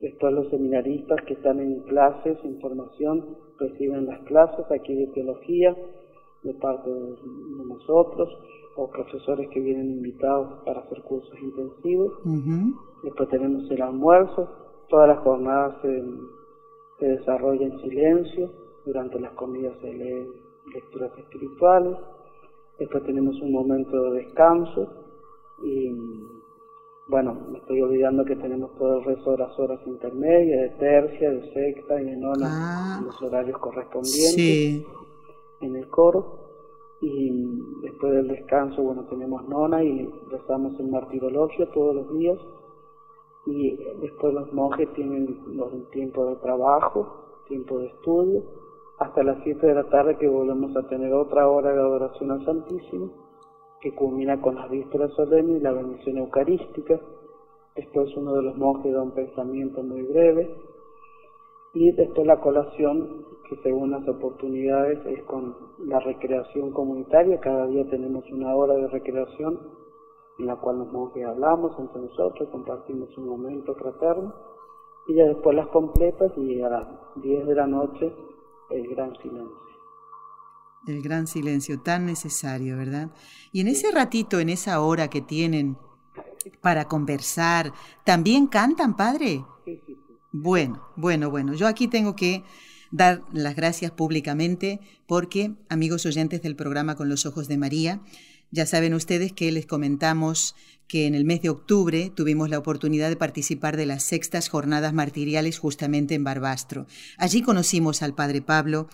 [0.00, 5.74] Después los seminaristas que están en clases, en formación, reciben las clases aquí de teología
[6.42, 7.16] de parte de,
[7.64, 8.28] nosotros
[8.76, 12.12] o profesores que vienen invitados para hacer cursos intensivos.
[13.04, 14.50] Después tenemos el almuerzo.
[14.88, 16.04] Toda la jornada se,
[16.98, 18.50] se desarrolla en silencio.
[18.84, 20.26] Durante las comidas se lee
[20.72, 21.96] lecturas espirituales,
[22.78, 24.88] después tenemos un momento de descanso
[25.62, 25.90] y
[27.06, 31.30] bueno, me estoy olvidando que tenemos todo el resto de las horas intermedias, de tercia,
[31.30, 33.02] de sexta y de nona, ah.
[33.04, 34.86] los horarios correspondientes
[35.60, 36.44] en el coro.
[37.02, 37.30] Y
[37.82, 42.38] después del descanso, bueno, tenemos nona y rezamos el martirologio todos los días.
[43.44, 48.42] Y después los monjes tienen los tiempo de trabajo, tiempo de estudio
[48.98, 52.44] hasta las 7 de la tarde que volvemos a tener otra hora de adoración al
[52.44, 53.10] Santísimo,
[53.80, 57.00] que culmina con las vísperas solemnes y la bendición eucarística.
[57.74, 60.56] Después uno de los monjes da un pensamiento muy breve
[61.74, 67.40] y después la colación, que según las oportunidades es con la recreación comunitaria.
[67.40, 69.58] Cada día tenemos una hora de recreación
[70.38, 74.34] en la cual los monjes hablamos entre nosotros, compartimos un momento fraterno
[75.06, 78.12] y ya después las completas y a las 10 de la noche
[78.70, 79.64] el gran silencio.
[80.86, 83.10] El gran silencio, tan necesario, ¿verdad?
[83.52, 85.78] Y en ese ratito, en esa hora que tienen
[86.60, 87.72] para conversar,
[88.04, 89.44] ¿también cantan, padre?
[89.64, 89.96] Sí, sí,
[90.30, 92.44] Bueno, bueno, bueno, yo aquí tengo que
[92.90, 98.00] dar las gracias públicamente porque, amigos oyentes del programa Con los Ojos de María,
[98.54, 100.54] ya saben ustedes que les comentamos
[100.86, 104.92] que en el mes de octubre tuvimos la oportunidad de participar de las sextas jornadas
[104.92, 106.86] martiriales justamente en Barbastro.
[107.18, 108.88] Allí conocimos al padre Pablo,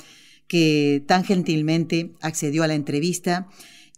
[0.49, 3.49] que tan gentilmente accedió a la entrevista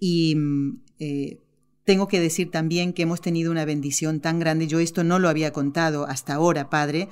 [0.00, 1.38] y mm, eh,
[1.84, 4.66] tengo que decir también que hemos tenido una bendición tan grande.
[4.66, 7.08] Yo esto no lo había contado hasta ahora, padre,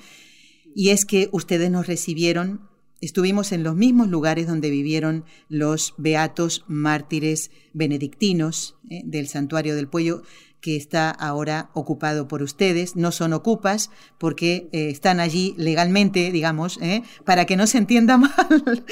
[0.74, 2.68] y es que ustedes nos recibieron
[3.00, 9.88] Estuvimos en los mismos lugares donde vivieron los beatos mártires benedictinos eh, del santuario del
[9.88, 10.22] Puello
[10.60, 12.96] que está ahora ocupado por ustedes.
[12.96, 17.02] No son ocupas porque eh, están allí legalmente, digamos, ¿eh?
[17.24, 18.84] para que no se entienda mal.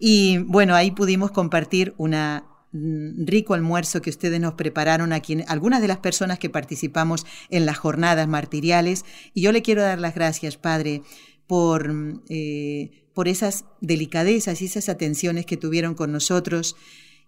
[0.00, 5.82] y bueno, ahí pudimos compartir una mm, rico almuerzo que ustedes nos prepararon aquí, algunas
[5.82, 9.04] de las personas que participamos en las jornadas martiriales.
[9.34, 11.02] Y yo le quiero dar las gracias, Padre,
[11.46, 12.22] por, mm,
[13.20, 16.74] por esas delicadezas y esas atenciones que tuvieron con nosotros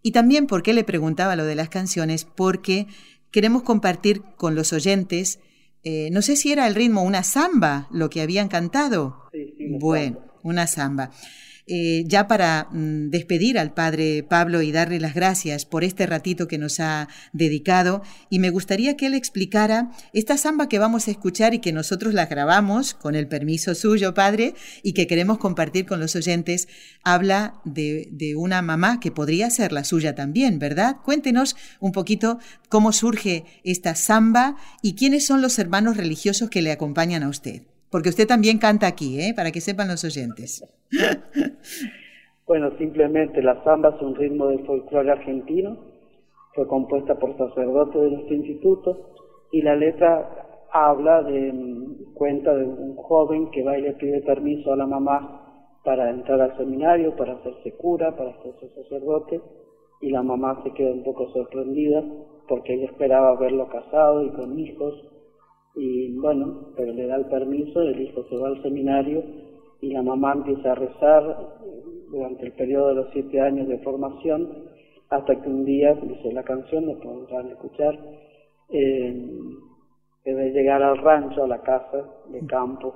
[0.03, 2.25] Y también, ¿por qué le preguntaba lo de las canciones?
[2.25, 2.87] Porque
[3.31, 5.39] queremos compartir con los oyentes,
[5.85, 9.29] eh, no sé si era el ritmo, una samba, lo que habían cantado.
[9.33, 11.11] Sí, sí, bueno, una samba.
[11.69, 16.49] Eh, ya para mm, despedir al padre Pablo y darle las gracias por este ratito
[16.49, 21.13] que nos ha dedicado, y me gustaría que él explicara esta samba que vamos a
[21.13, 25.87] escuchar y que nosotros la grabamos con el permiso suyo, padre, y que queremos compartir
[25.87, 26.67] con los oyentes,
[27.05, 30.97] habla de, de una mamá que podría ser la suya también, ¿verdad?
[31.05, 36.73] Cuéntenos un poquito cómo surge esta samba y quiénes son los hermanos religiosos que le
[36.73, 37.63] acompañan a usted.
[37.89, 39.35] Porque usted también canta aquí, ¿eh?
[39.35, 40.65] para que sepan los oyentes.
[42.47, 45.77] Bueno, simplemente la samba es un ritmo del folclore argentino,
[46.55, 48.99] fue compuesta por sacerdotes de nuestro instituto
[49.53, 51.53] y la letra habla de,
[52.15, 56.41] cuenta de un joven que va y le pide permiso a la mamá para entrar
[56.41, 59.41] al seminario, para hacerse cura, para hacerse sacerdote,
[60.01, 62.03] y la mamá se queda un poco sorprendida
[62.49, 64.95] porque ella esperaba verlo casado y con hijos,
[65.75, 69.23] y bueno, pero le da el permiso, el hijo se va al seminario
[69.83, 71.37] y la mamá empieza a rezar
[72.09, 74.49] durante el periodo de los siete años de formación
[75.11, 77.99] hasta que un día, dice la canción, lo podrán escuchar,
[78.71, 79.29] eh,
[80.25, 82.95] debe llegar al rancho, a la casa de campo,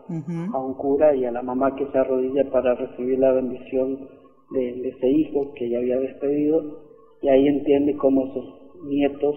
[0.54, 4.08] a un cura y a la mamá que se arrodilla para recibir la bendición
[4.52, 6.86] de, de ese hijo que ella había despedido
[7.20, 9.36] y ahí entiende cómo esos nietos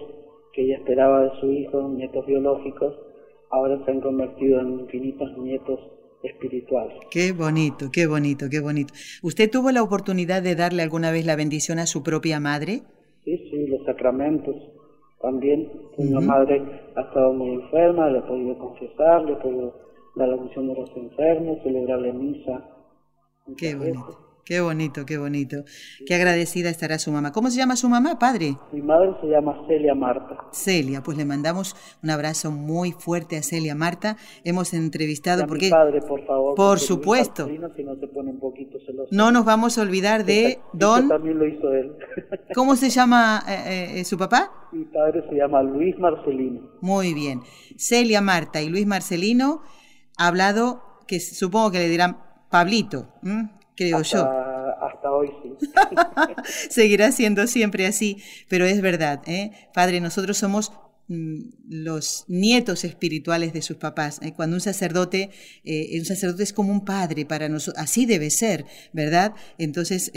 [0.52, 2.94] que ella esperaba de su hijo, nietos biológicos,
[3.50, 5.80] ahora se han convertido en infinitos nietos
[6.22, 6.98] espirituales.
[7.10, 8.94] Qué bonito, qué bonito, qué bonito.
[9.22, 12.82] ¿Usted tuvo la oportunidad de darle alguna vez la bendición a su propia madre?
[13.24, 14.56] Sí, sí, los sacramentos
[15.20, 15.70] también.
[15.98, 16.62] Mi madre
[16.96, 19.74] ha estado muy enferma, le he podido confesar, le he podido
[20.16, 22.64] dar la unción de los enfermos, celebrarle misa.
[23.56, 24.29] Qué bonito.
[24.44, 25.64] Qué bonito, qué bonito.
[26.06, 27.32] Qué agradecida estará su mamá.
[27.32, 28.56] ¿Cómo se llama su mamá, padre?
[28.72, 30.36] Mi madre se llama Celia Marta.
[30.52, 34.16] Celia, pues le mandamos un abrazo muy fuerte a Celia Marta.
[34.44, 36.54] Hemos entrevistado porque mi padre, por favor.
[36.54, 37.46] Por supuesto.
[37.46, 39.08] si no, se pone un poquito celoso.
[39.12, 41.08] no nos vamos a olvidar de Don.
[41.08, 41.92] también lo hizo él.
[42.54, 44.68] ¿Cómo se llama eh, eh, su papá?
[44.72, 46.70] Mi padre se llama Luis Marcelino.
[46.80, 47.42] Muy bien.
[47.76, 49.62] Celia Marta y Luis Marcelino
[50.16, 52.18] ha hablado que supongo que le dirán
[52.50, 53.08] Pablito
[53.80, 54.30] creo yo.
[54.82, 55.68] Hasta hoy sí.
[56.70, 59.52] Seguirá siendo siempre así, pero es verdad, ¿eh?
[59.72, 60.72] Padre, nosotros somos
[61.08, 64.20] mm, los nietos espirituales de sus papás.
[64.22, 64.32] ¿eh?
[64.34, 65.30] Cuando un sacerdote,
[65.64, 69.34] eh, un sacerdote es como un padre para nosotros, así debe ser, ¿verdad?
[69.58, 70.12] Entonces,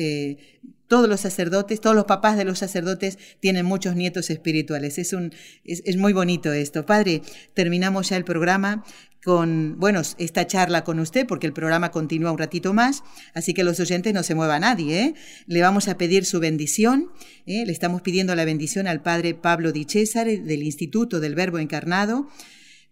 [0.87, 4.97] todos los sacerdotes, todos los papás de los sacerdotes tienen muchos nietos espirituales.
[4.97, 6.85] Es, un, es, es, muy bonito esto.
[6.85, 7.21] Padre,
[7.53, 8.83] terminamos ya el programa
[9.23, 13.63] con, bueno, esta charla con usted, porque el programa continúa un ratito más, así que
[13.63, 15.01] los oyentes no se mueva nadie.
[15.01, 15.13] ¿eh?
[15.47, 17.09] Le vamos a pedir su bendición.
[17.45, 17.65] ¿eh?
[17.65, 22.27] Le estamos pidiendo la bendición al padre Pablo Di César del Instituto del Verbo Encarnado,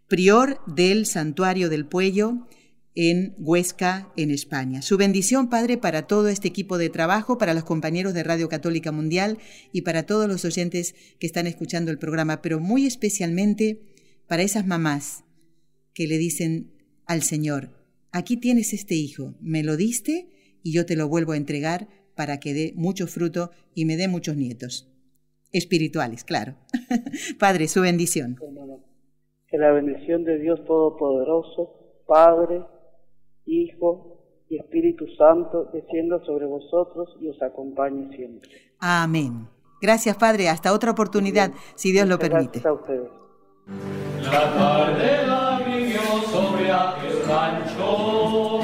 [0.08, 2.48] prior del Santuario del Puello
[2.96, 4.82] en Huesca, en España.
[4.82, 8.92] Su bendición, Padre, para todo este equipo de trabajo, para los compañeros de Radio Católica
[8.92, 9.38] Mundial
[9.72, 13.80] y para todos los oyentes que están escuchando el programa, pero muy especialmente
[14.28, 15.24] para esas mamás
[15.94, 16.72] que le dicen
[17.06, 17.70] al Señor,
[18.12, 20.30] aquí tienes este hijo, me lo diste
[20.64, 24.08] y yo te lo vuelvo a entregar para que dé mucho fruto y me dé
[24.08, 24.88] muchos nietos.
[25.52, 26.56] Espirituales, claro.
[27.40, 28.38] Padre, su bendición.
[29.48, 32.62] Que la bendición de Dios Todopoderoso, Padre,
[33.46, 38.50] Hijo y Espíritu Santo, descienda sobre vosotros y os acompañe siempre.
[38.80, 39.48] Amén.
[39.82, 40.48] Gracias, Padre.
[40.48, 42.60] Hasta otra oportunidad, si Dios lo permite.
[42.60, 43.10] Gracias a ustedes.
[44.24, 45.41] La tarde la vivió
[46.72, 48.60] sobre aquel rancho,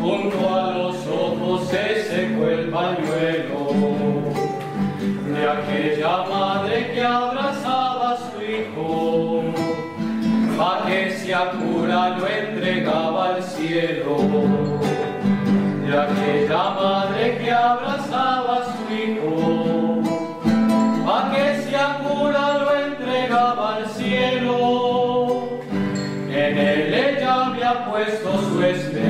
[0.00, 3.60] junto a los ojos se secó el pañuelo
[5.32, 9.42] de aquella madre que abrazaba a su hijo,
[10.58, 14.16] pa' que se cura lo entregaba al cielo.
[15.84, 18.63] De aquella madre que abrazaba a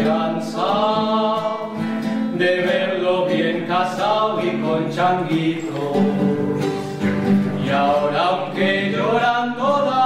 [0.05, 1.47] esperanza
[2.37, 5.97] de verlo bien casado y con changuitos.
[7.65, 10.04] Y ahora aunque llorando daba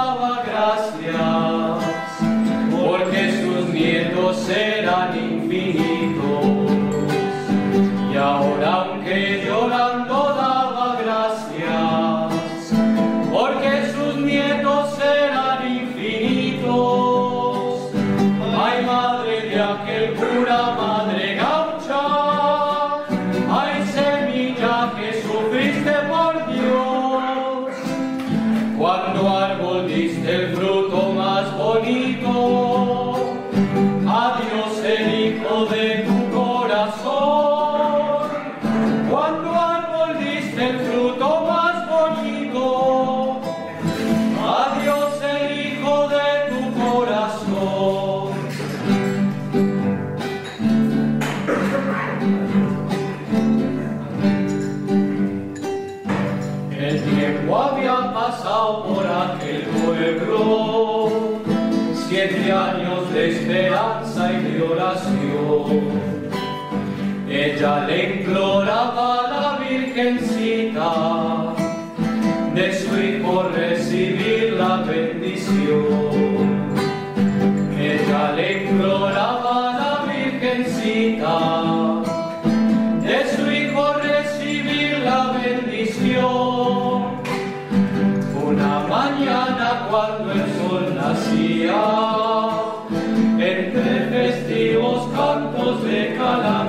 [96.29, 96.68] cantos de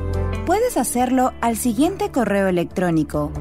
[0.51, 3.31] Puedes hacerlo al siguiente correo electrónico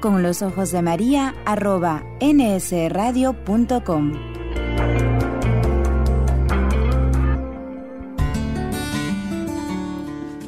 [0.00, 4.12] con los ojos de María arroba nsradio.com.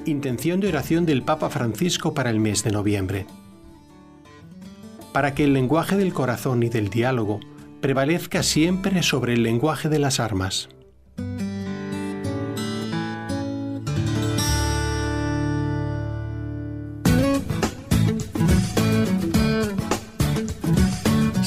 [0.04, 3.26] Intención de oración del Papa Francisco para el mes de noviembre.
[5.12, 7.38] Para que el lenguaje del corazón y del diálogo
[7.80, 10.70] prevalezca siempre sobre el lenguaje de las armas.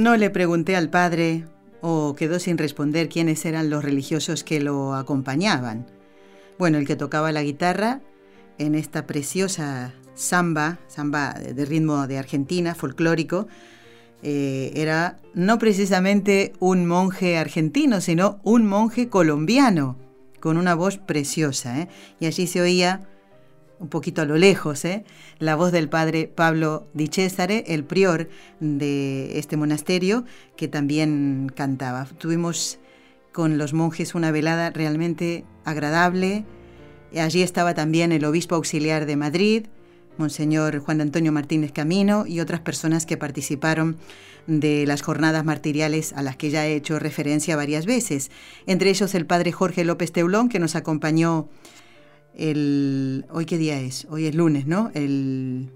[0.00, 1.44] No le pregunté al padre
[1.82, 5.84] o quedó sin responder quiénes eran los religiosos que lo acompañaban.
[6.58, 8.00] Bueno, el que tocaba la guitarra
[8.56, 13.46] en esta preciosa samba, samba de ritmo de Argentina, folclórico,
[14.22, 19.98] eh, era no precisamente un monje argentino, sino un monje colombiano,
[20.40, 21.78] con una voz preciosa.
[21.78, 21.88] ¿eh?
[22.20, 23.02] Y allí se oía
[23.80, 25.04] un poquito a lo lejos, ¿eh?
[25.38, 28.28] la voz del padre Pablo Di Cesare, el prior
[28.60, 30.24] de este monasterio,
[30.56, 32.04] que también cantaba.
[32.18, 32.78] Tuvimos
[33.32, 36.44] con los monjes una velada realmente agradable.
[37.16, 39.66] Allí estaba también el obispo auxiliar de Madrid,
[40.18, 43.96] Monseñor Juan Antonio Martínez Camino, y otras personas que participaron
[44.46, 48.30] de las jornadas martiriales a las que ya he hecho referencia varias veces.
[48.66, 51.48] Entre ellos el padre Jorge López Teulón, que nos acompañó
[52.34, 53.26] el...
[53.30, 54.06] ¿Hoy qué día es?
[54.10, 54.90] Hoy es lunes, ¿no?
[54.94, 55.70] El,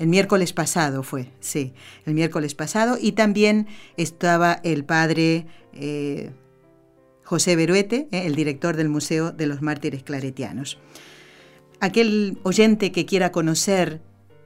[0.00, 1.74] el miércoles pasado fue, sí,
[2.06, 2.96] el miércoles pasado.
[3.00, 3.66] Y también
[3.98, 6.30] estaba el padre eh,
[7.22, 10.78] José Beruete, eh, el director del Museo de los Mártires Claretianos.
[11.80, 14.00] Aquel oyente que quiera conocer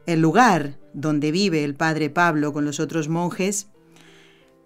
[0.07, 3.69] el lugar donde vive el padre Pablo con los otros monjes,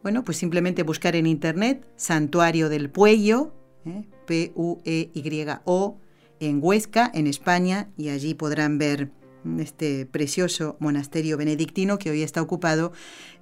[0.03, 3.53] bueno, pues simplemente buscar en internet Santuario del Puello,
[3.85, 5.99] eh, P-U-E-Y-O,
[6.41, 9.11] en Huesca, en España, y allí podrán ver
[9.59, 12.93] este precioso monasterio benedictino que hoy está ocupado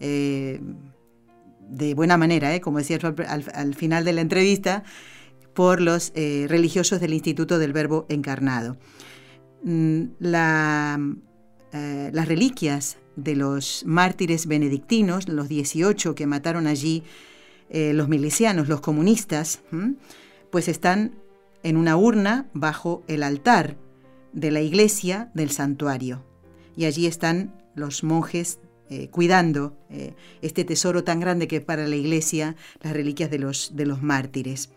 [0.01, 0.61] eh,
[1.69, 2.61] de buena manera, ¿eh?
[2.61, 4.85] como decía al, final de la entrevista,
[5.55, 8.77] por los eh, religiosos del Instituto del Verbo Encarnado.
[9.65, 11.01] Mm, la,
[11.73, 17.03] las reliquias de los mártires benedictinos, los 18 que mataron allí
[17.69, 19.61] los milicianos, los comunistas,
[20.51, 21.13] pues están
[21.67, 23.77] en una urna bajo el altar
[24.33, 26.25] de la iglesia del santuario.
[26.77, 31.97] Y allí están los monjes eh, cuidando eh, este tesoro tan grande que para la
[31.97, 34.71] iglesia, las reliquias de los, de los mártires.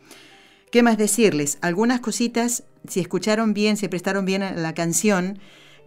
[0.72, 1.60] ¿Qué más decirles?
[1.62, 5.38] Algunas cositas, si escucharon bien, si prestaron bien a la canción,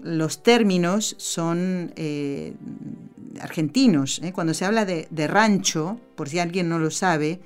[0.01, 2.55] los términos son eh,
[3.41, 4.23] argentinos.
[4.33, 7.41] Cuando se habla de, de, rancho, por si alguien no lo sabe,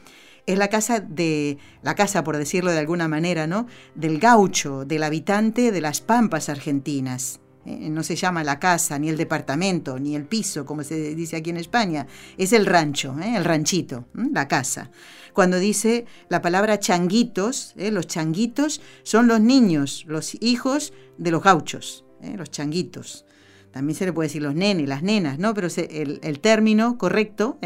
[0.46, 3.66] es la casa de, la casa, por decirlo de alguna manera, ¿no?
[3.94, 7.40] Del gaucho, del habitante de las pampas argentinas.
[7.66, 11.36] Eh, no se llama la casa, ni el departamento, ni el piso, como se dice
[11.36, 12.06] aquí en España.
[12.38, 13.36] Es el rancho, ¿eh?
[13.36, 14.92] el ranchito, la casa.
[15.32, 17.90] Cuando dice la palabra changuitos, ¿eh?
[17.90, 23.26] los changuitos son los niños, los hijos de los gauchos, los changuitos.
[23.72, 25.52] También se le puede decir los nenes, las nenas, ¿no?
[25.52, 27.58] Pero el, término correcto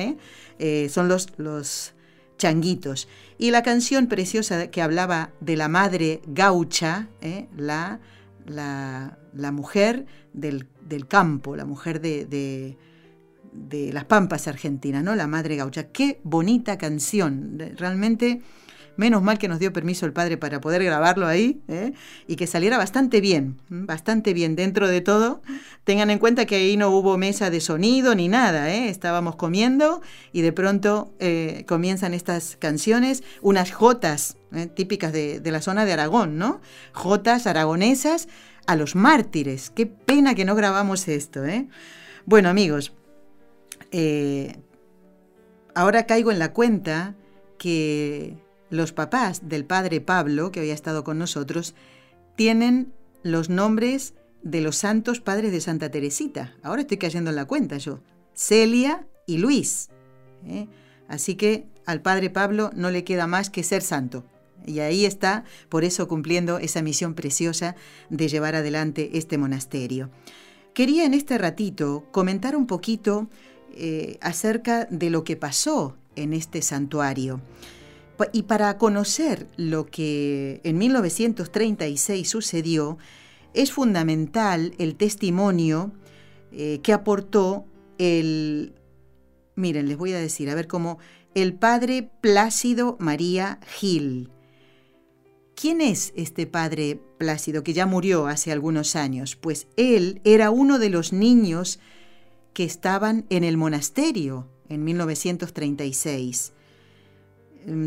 [0.89, 1.95] son los, los
[2.41, 3.07] changuitos.
[3.39, 7.09] Y la canción preciosa que hablaba de la madre gaucha,
[7.57, 8.01] la
[8.47, 10.67] la, mujer del,
[11.09, 12.27] campo, la mujer de,
[13.53, 15.15] de, las Pampas Argentinas, ¿no?
[15.15, 15.89] La Madre Gaucha.
[15.89, 17.59] Qué bonita canción.
[17.77, 18.43] Realmente,
[18.97, 21.93] menos mal que nos dio permiso el padre para poder grabarlo ahí ¿eh?
[22.27, 25.43] y que saliera bastante bien, bastante bien dentro de todo.
[25.85, 28.89] Tengan en cuenta que ahí no hubo mesa de sonido ni nada, ¿eh?
[28.89, 34.67] estábamos comiendo y de pronto eh, comienzan estas canciones, unas jotas ¿eh?
[34.67, 36.61] típicas de, la zona de Aragón, ¿no?
[36.93, 38.29] Jotas aragonesas
[38.67, 39.71] a los mártires.
[39.71, 41.69] Qué pena que no grabamos esto, ¿eh?
[42.27, 42.93] Bueno, amigos,
[43.91, 44.57] eh,
[45.75, 47.15] ahora caigo en la cuenta
[47.59, 48.37] que
[48.71, 51.75] los papás del padre Pablo, que había estado con nosotros,
[52.37, 52.93] tienen
[53.23, 56.55] los nombres de los santos padres de Santa Teresita.
[56.63, 58.01] Ahora estoy cayendo en la cuenta yo.
[58.35, 59.91] Celia y Luis.
[60.47, 60.67] ¿eh?
[61.09, 64.25] Así que al padre Pablo no le queda más que ser santo.
[64.67, 67.77] Y ahí está, por eso cumpliendo esa misión preciosa
[68.11, 70.11] de llevar adelante este monasterio.
[70.75, 73.29] Quería en este ratito comentar un poquito
[73.73, 77.41] eh, acerca de lo que pasó en este santuario.
[78.33, 82.99] Y para conocer lo que en 1936 sucedió,
[83.55, 85.93] es fundamental el testimonio
[86.53, 87.67] eh, que aportó
[87.99, 88.75] el...
[89.57, 90.99] Miren, les voy a decir, a ver cómo...
[91.35, 94.31] El padre Plácido María Gil
[95.61, 99.37] ¿Quién es este padre Plácido que ya murió hace algunos años?
[99.37, 101.81] Pues él era uno de los niños
[102.55, 106.60] que estaban en el monasterio en 1936, mm,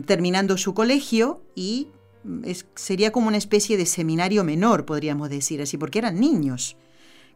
[0.06, 1.90] terminando su colegio y
[2.24, 2.44] mm,
[2.76, 6.78] sería como una especie de seminario menor, podríamos decir así, porque eran niños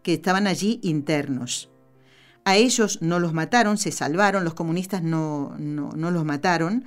[0.03, 1.69] que estaban allí internos.
[2.45, 6.85] A ellos no los mataron, se salvaron, los comunistas no, no, no los mataron,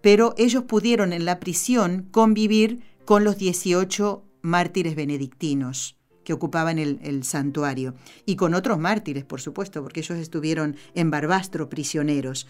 [0.00, 7.24] pero ellos pudieron en la prisión convivir con los 18 mártires benedictinos que ocupaban el,
[7.24, 7.94] santuario,
[8.26, 12.46] y con otros mártires, por supuesto, porque ellos estuvieron en Barbastro prisioneros.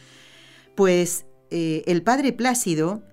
[0.75, 1.27] Pues
[1.57, 3.05] eh, el padre Plácido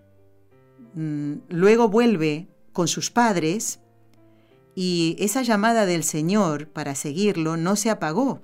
[0.96, 3.82] mm, luego vuelve con sus padres
[4.74, 8.42] y esa llamada del Señor para seguirlo no se apagó.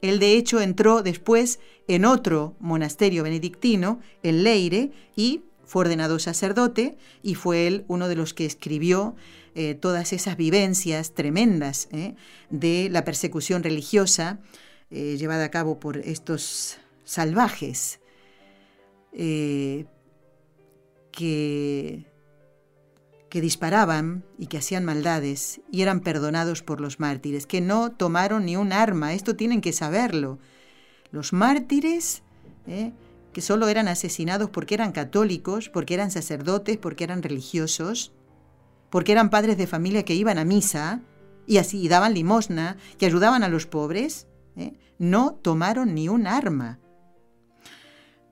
[0.00, 6.96] Él de hecho entró después en otro monasterio benedictino, en Leire, y fue ordenado sacerdote
[7.24, 9.16] y fue él uno de los que escribió
[9.56, 12.14] eh, todas esas vivencias tremendas eh,
[12.50, 14.38] de la persecución religiosa
[14.90, 17.98] llevada a cabo por estos salvajes
[19.12, 19.86] que,
[23.28, 28.46] que disparaban y que hacían maldades y eran perdonados por los mártires, que no tomaron
[28.46, 30.38] ni un arma, esto tienen que saberlo.
[31.10, 32.22] Los mártires
[33.32, 38.12] que solo eran asesinados porque eran católicos, porque eran sacerdotes, porque eran religiosos,
[38.90, 41.00] porque eran padres de familia que iban a misa
[41.46, 44.74] y así daban limosna, que ayudaban a los pobres, ¿eh?
[44.98, 46.78] no tomaron ni un arma.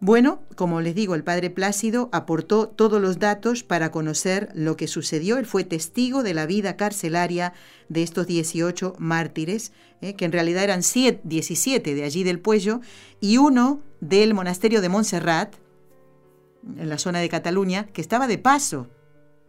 [0.03, 4.89] Bueno, como les digo, el padre Plácido aportó todos los datos para conocer lo que
[4.89, 5.37] sucedió.
[5.37, 7.53] Él fue testigo de la vida carcelaria
[7.91, 10.15] de estos 18 mártires, ¿eh?
[10.15, 12.81] que en realidad eran 17 de allí del Puello,
[13.21, 15.57] y uno del monasterio de Montserrat,
[16.79, 18.89] en la zona de Cataluña, que estaba de paso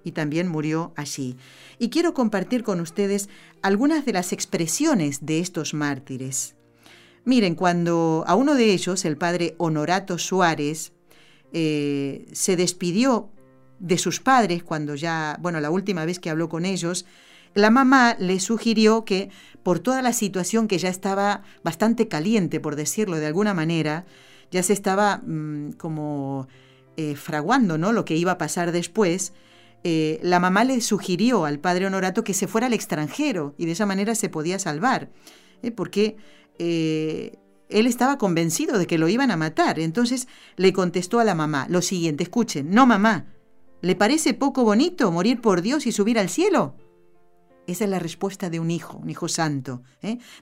[0.03, 1.37] y también murió allí.
[1.79, 3.29] Y quiero compartir con ustedes
[3.61, 6.55] algunas de las expresiones de estos mártires.
[7.23, 10.93] Miren, cuando a uno de ellos, el padre Honorato Suárez,
[11.53, 13.29] eh, se despidió
[13.79, 17.05] de sus padres cuando ya, bueno, la última vez que habló con ellos,
[17.53, 19.29] la mamá le sugirió que
[19.63, 24.05] por toda la situación que ya estaba bastante caliente, por decirlo de alguna manera,
[24.51, 26.47] ya se estaba mm, como
[26.97, 27.91] eh, fraguando ¿no?
[27.91, 29.33] lo que iba a pasar después,
[29.83, 33.71] eh, la mamá le sugirió al padre Honorato que se fuera al extranjero y de
[33.71, 35.09] esa manera se podía salvar,
[35.63, 35.71] ¿eh?
[35.71, 36.17] porque
[36.59, 39.79] él estaba convencido de que lo iban a matar.
[39.79, 40.27] Entonces
[40.57, 43.33] le contestó a la mamá lo siguiente, escuchen, no mamá,
[43.81, 46.75] ¿le parece poco bonito morir por Dios y subir al cielo?
[47.67, 49.83] Esa es la respuesta de un hijo, un hijo santo.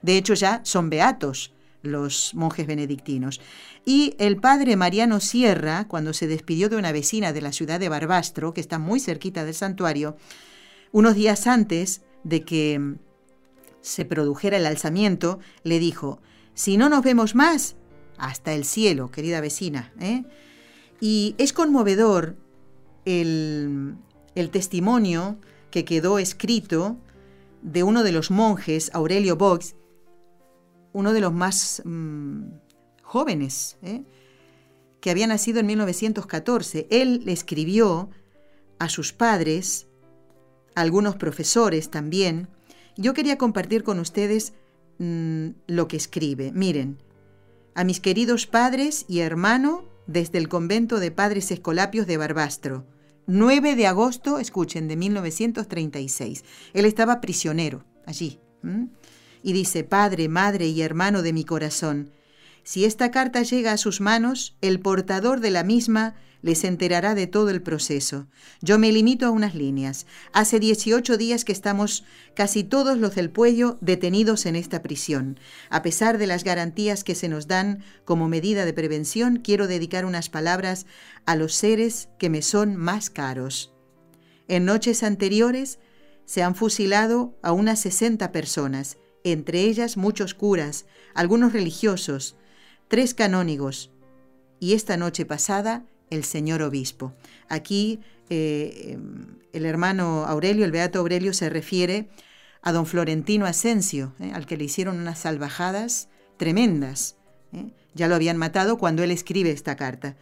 [0.01, 3.39] De hecho ya son beatos los monjes benedictinos.
[3.85, 7.89] Y el padre Mariano Sierra, cuando se despidió de una vecina de la ciudad de
[7.89, 10.17] Barbastro, que está muy cerquita del santuario,
[10.91, 12.97] unos días antes de que
[13.81, 16.21] se produjera el alzamiento, le dijo,
[16.53, 17.75] si no nos vemos más,
[18.17, 19.93] hasta el cielo, querida vecina.
[19.99, 20.23] ¿eh?
[20.99, 22.35] Y es conmovedor
[23.05, 23.95] el,
[24.35, 25.39] el testimonio
[25.71, 26.97] que quedó escrito
[27.61, 29.75] de uno de los monjes, Aurelio Box,
[30.93, 32.43] uno de los más mm,
[33.03, 34.03] jóvenes, ¿eh?
[35.01, 36.87] que había nacido en 1914.
[36.89, 38.09] Él le escribió
[38.79, 39.87] a sus padres,
[40.75, 42.47] algunos profesores también.
[42.99, 44.51] Yo quería compartir con ustedes
[44.97, 46.51] mm, lo que escribe.
[46.51, 47.01] Miren,
[47.73, 52.85] a mis queridos padres y hermano desde el convento de padres escolapios de Barbastro.
[53.25, 56.43] 9 de agosto, escuchen, de 1936.
[56.73, 58.41] Él estaba prisionero allí
[59.43, 62.11] y dice, Padre, Madre y hermano de mi corazón,
[62.63, 67.27] si esta carta llega a sus manos, el portador de la misma les enterará de
[67.27, 68.27] todo el proceso.
[68.61, 70.05] Yo me limito a unas líneas.
[70.33, 72.03] Hace 18 días que estamos
[72.35, 75.39] casi todos los del Puello detenidos en esta prisión.
[75.69, 80.05] A pesar de las garantías que se nos dan como medida de prevención, quiero dedicar
[80.05, 80.85] unas palabras
[81.25, 83.73] a los seres que me son más caros.
[84.47, 85.79] En noches anteriores
[86.25, 92.35] se han fusilado a unas 60 personas entre ellas muchos curas, algunos religiosos,
[92.87, 93.91] tres canónigos
[94.59, 97.13] y esta noche pasada el señor obispo.
[97.47, 97.99] Aquí
[98.29, 98.97] eh,
[99.53, 102.09] el hermano Aurelio, el beato Aurelio, se refiere
[102.61, 107.15] a don Florentino Asensio, eh, al que le hicieron unas salvajadas tremendas.
[107.53, 107.71] Eh.
[107.93, 110.15] Ya lo habían matado cuando él escribe esta carta.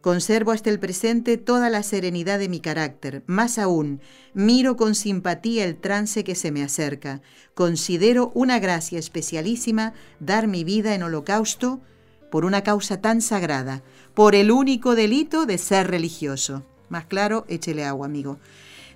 [0.00, 3.22] Conservo hasta el presente toda la serenidad de mi carácter.
[3.26, 4.00] Más aún,
[4.34, 7.22] miro con simpatía el trance que se me acerca.
[7.54, 11.80] Considero una gracia especialísima dar mi vida en holocausto
[12.34, 16.64] por una causa tan sagrada, por el único delito de ser religioso.
[16.88, 18.40] Más claro, échele agua, amigo.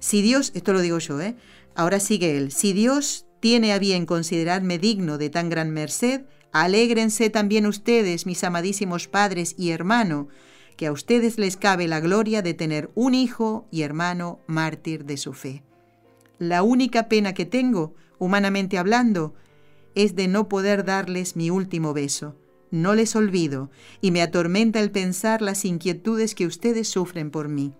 [0.01, 1.37] Si Dios, esto lo digo yo, ¿eh?
[1.77, 2.51] Ahora sigue él.
[2.51, 8.43] Si Dios tiene a bien considerarme digno de tan gran merced, alégrense también ustedes, mis
[8.43, 10.27] amadísimos padres y hermano,
[10.77, 15.17] que a ustedes les cabe la gloria de tener un hijo y hermano mártir de
[15.17, 15.63] su fe.
[16.41, 19.33] La única pena que tengo, humanamente hablando,
[19.95, 22.35] es de no poder darles mi último beso.
[22.71, 27.75] No les olvido y me atormenta el pensar las inquietudes que ustedes sufren por mí.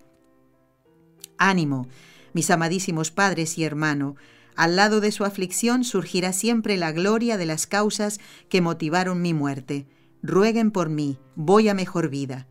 [1.37, 1.87] Ánimo,
[2.33, 4.15] mis amadísimos padres y hermano,
[4.55, 8.19] al lado de su aflicción surgirá siempre la gloria de las causas
[8.49, 9.87] que motivaron mi muerte.
[10.21, 12.47] Rueguen por mí, voy a mejor vida.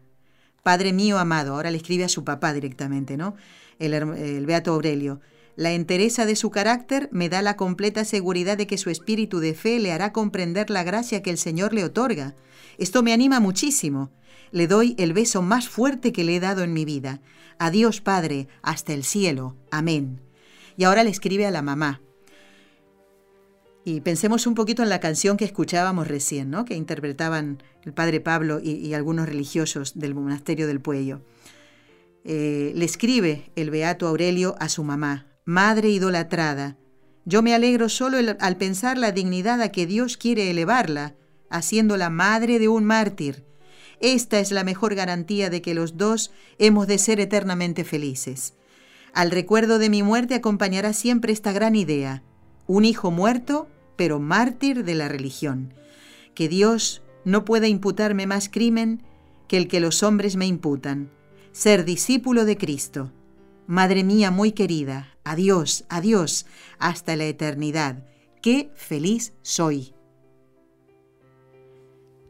[0.62, 3.36] Padre mío amado, ahora le escribe a su papá directamente, ¿no?
[3.78, 5.20] El, Beato Aurelio.
[5.58, 9.54] La entereza de su carácter me da la completa seguridad de que su espíritu de
[9.54, 12.36] fe le hará comprender la gracia que el Señor le otorga.
[12.78, 14.12] Esto me anima muchísimo.
[14.52, 17.20] Le doy el beso más fuerte que le he dado en mi vida.
[17.58, 19.56] Adiós, Padre, hasta el cielo.
[19.72, 20.20] Amén.
[20.76, 22.02] Y ahora le escribe a la mamá.
[23.84, 26.64] Y pensemos un poquito en la canción que escuchábamos recién, ¿no?
[26.64, 31.20] que interpretaban el padre Pablo y, algunos religiosos del monasterio del Puello.
[32.22, 36.76] Eh, le escribe el beato Aurelio a su mamá, Madre idolatrada,
[37.24, 41.14] yo me alegro solo al pensar la dignidad a que Dios quiere elevarla,
[41.48, 43.46] haciéndola madre de un mártir.
[43.98, 48.56] Esta es la mejor garantía de que los dos hemos de ser eternamente felices.
[49.14, 52.22] Al recuerdo de mi muerte acompañará siempre esta gran idea.
[52.66, 55.72] Un hijo muerto pero mártir de la religión,
[56.34, 59.02] que Dios no pueda imputarme más crimen
[59.48, 61.10] que el que los hombres me imputan,
[61.52, 63.12] ser discípulo de Cristo.
[63.66, 66.46] Madre mía muy querida, adiós, adiós,
[66.78, 68.04] hasta la eternidad.
[68.42, 69.94] Qué feliz soy.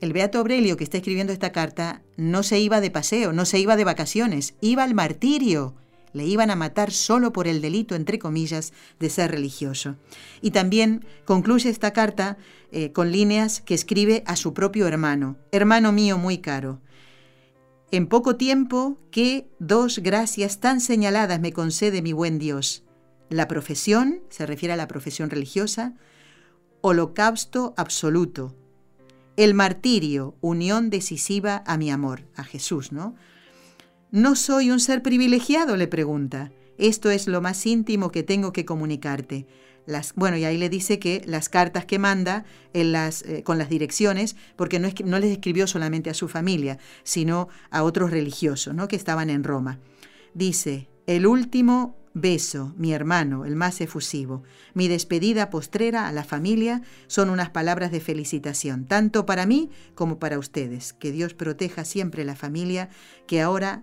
[0.00, 3.58] El Beato Aurelio que está escribiendo esta carta no se iba de paseo, no se
[3.58, 5.74] iba de vacaciones, iba al martirio,
[6.12, 9.96] Le iban a matar solo por el delito, entre comillas, de ser religioso.
[10.40, 12.38] Y también concluye esta carta
[12.72, 15.36] eh, con líneas que escribe a su propio hermano.
[15.52, 16.80] Hermano mío muy caro.
[17.90, 22.84] En poco tiempo, ¿qué dos gracias tan señaladas me concede mi buen Dios?
[23.30, 25.94] La profesión, se refiere a la profesión religiosa,
[26.80, 28.54] holocausto absoluto,
[29.38, 33.14] el martirio, unión decisiva a mi amor, a Jesús, ¿no?
[34.10, 35.76] ¿No soy un ser privilegiado?
[35.76, 36.50] le pregunta.
[36.76, 39.46] Esto es lo más íntimo que tengo que comunicarte.
[39.86, 43.58] Las, bueno, y ahí le dice que las cartas que manda en las, eh, con
[43.58, 48.10] las direcciones, porque no, es, no les escribió solamente a su familia, sino a otros
[48.10, 48.88] religiosos ¿no?
[48.88, 49.78] que estaban en Roma.
[50.34, 54.42] Dice, el último beso, mi hermano, el más efusivo.
[54.74, 60.18] Mi despedida postrera a la familia son unas palabras de felicitación, tanto para mí como
[60.18, 60.92] para ustedes.
[60.92, 62.88] Que Dios proteja siempre la familia
[63.26, 63.82] que ahora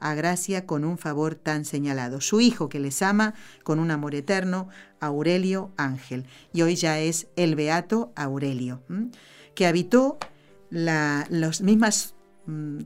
[0.00, 2.20] agracia con un favor tan señalado.
[2.20, 4.68] Su hijo que les ama con un amor eterno,
[5.00, 6.26] Aurelio Ángel.
[6.52, 8.82] Y hoy ya es el beato Aurelio,
[9.54, 10.18] que habitó
[10.70, 12.14] las mismas...
[12.46, 12.80] Mm,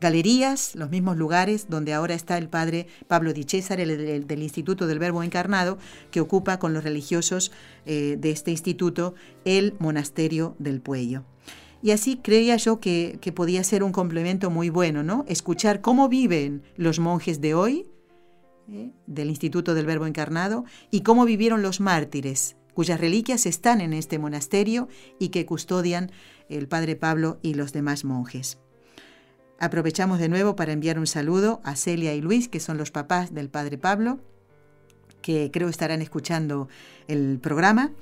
[0.00, 4.86] galerías, los mismos lugares donde ahora está el padre Pablo Di César, el, del Instituto
[4.86, 5.78] del Verbo Encarnado,
[6.10, 7.52] que ocupa con los religiosos
[7.86, 11.24] eh, de este instituto el monasterio del Puello.
[11.82, 15.24] Y así creía yo que, podía ser un complemento muy bueno, ¿no?
[15.28, 17.86] Escuchar cómo viven los monjes de hoy,
[18.70, 18.90] ¿eh?
[19.06, 24.18] del Instituto del Verbo Encarnado, y cómo vivieron los mártires, cuyas reliquias están en este
[24.18, 24.88] monasterio
[25.18, 26.10] y que custodian
[26.48, 28.58] el padre Pablo y los demás monjes.
[29.58, 33.32] Aprovechamos de nuevo para enviar un saludo a Celia y Luis, que son los papás
[33.32, 34.20] del padre Pablo,
[35.22, 36.68] que creo estarán escuchando
[37.08, 37.92] el programa,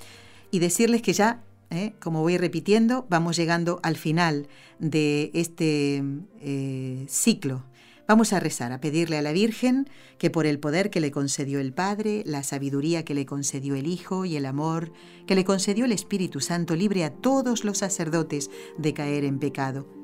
[0.51, 4.49] y decirles que ya, eh, como voy repitiendo, vamos llegando al final
[4.81, 6.03] de este
[6.41, 7.65] eh, ciclo.
[8.09, 9.89] Vamos a rezar, a pedirle a la Virgen
[10.19, 13.87] que por el poder que le concedió el Padre, la sabiduría que le concedió el
[13.87, 14.93] Hijo y el amor
[15.27, 20.04] que le concedió el Espíritu Santo, libre a todos los sacerdotes de caer en pecado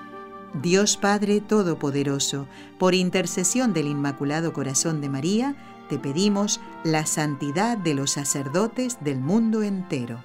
[0.53, 2.47] Dios Padre Todopoderoso,
[2.77, 5.55] por intercesión del Inmaculado Corazón de María,
[5.89, 10.23] te pedimos la santidad de los sacerdotes del mundo entero.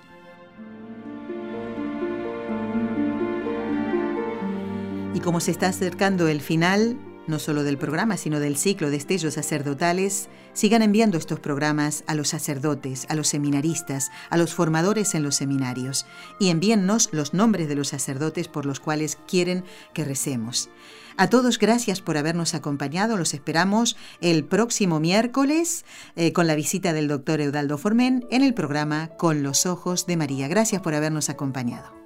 [5.14, 8.97] Y como se está acercando el final, no solo del programa, sino del ciclo de
[8.97, 15.14] estellos sacerdotales, sigan enviando estos programas a los sacerdotes, a los seminaristas, a los formadores
[15.14, 16.07] en los seminarios,
[16.39, 20.70] y envíennos los nombres de los sacerdotes por los cuales quieren que recemos.
[21.18, 23.16] A todos gracias por habernos acompañado.
[23.16, 28.53] Los esperamos el próximo miércoles eh, con la visita del doctor Eudaldo Formen en el
[28.53, 30.47] programa Con los Ojos de María.
[30.49, 32.06] Gracias por habernos acompañado.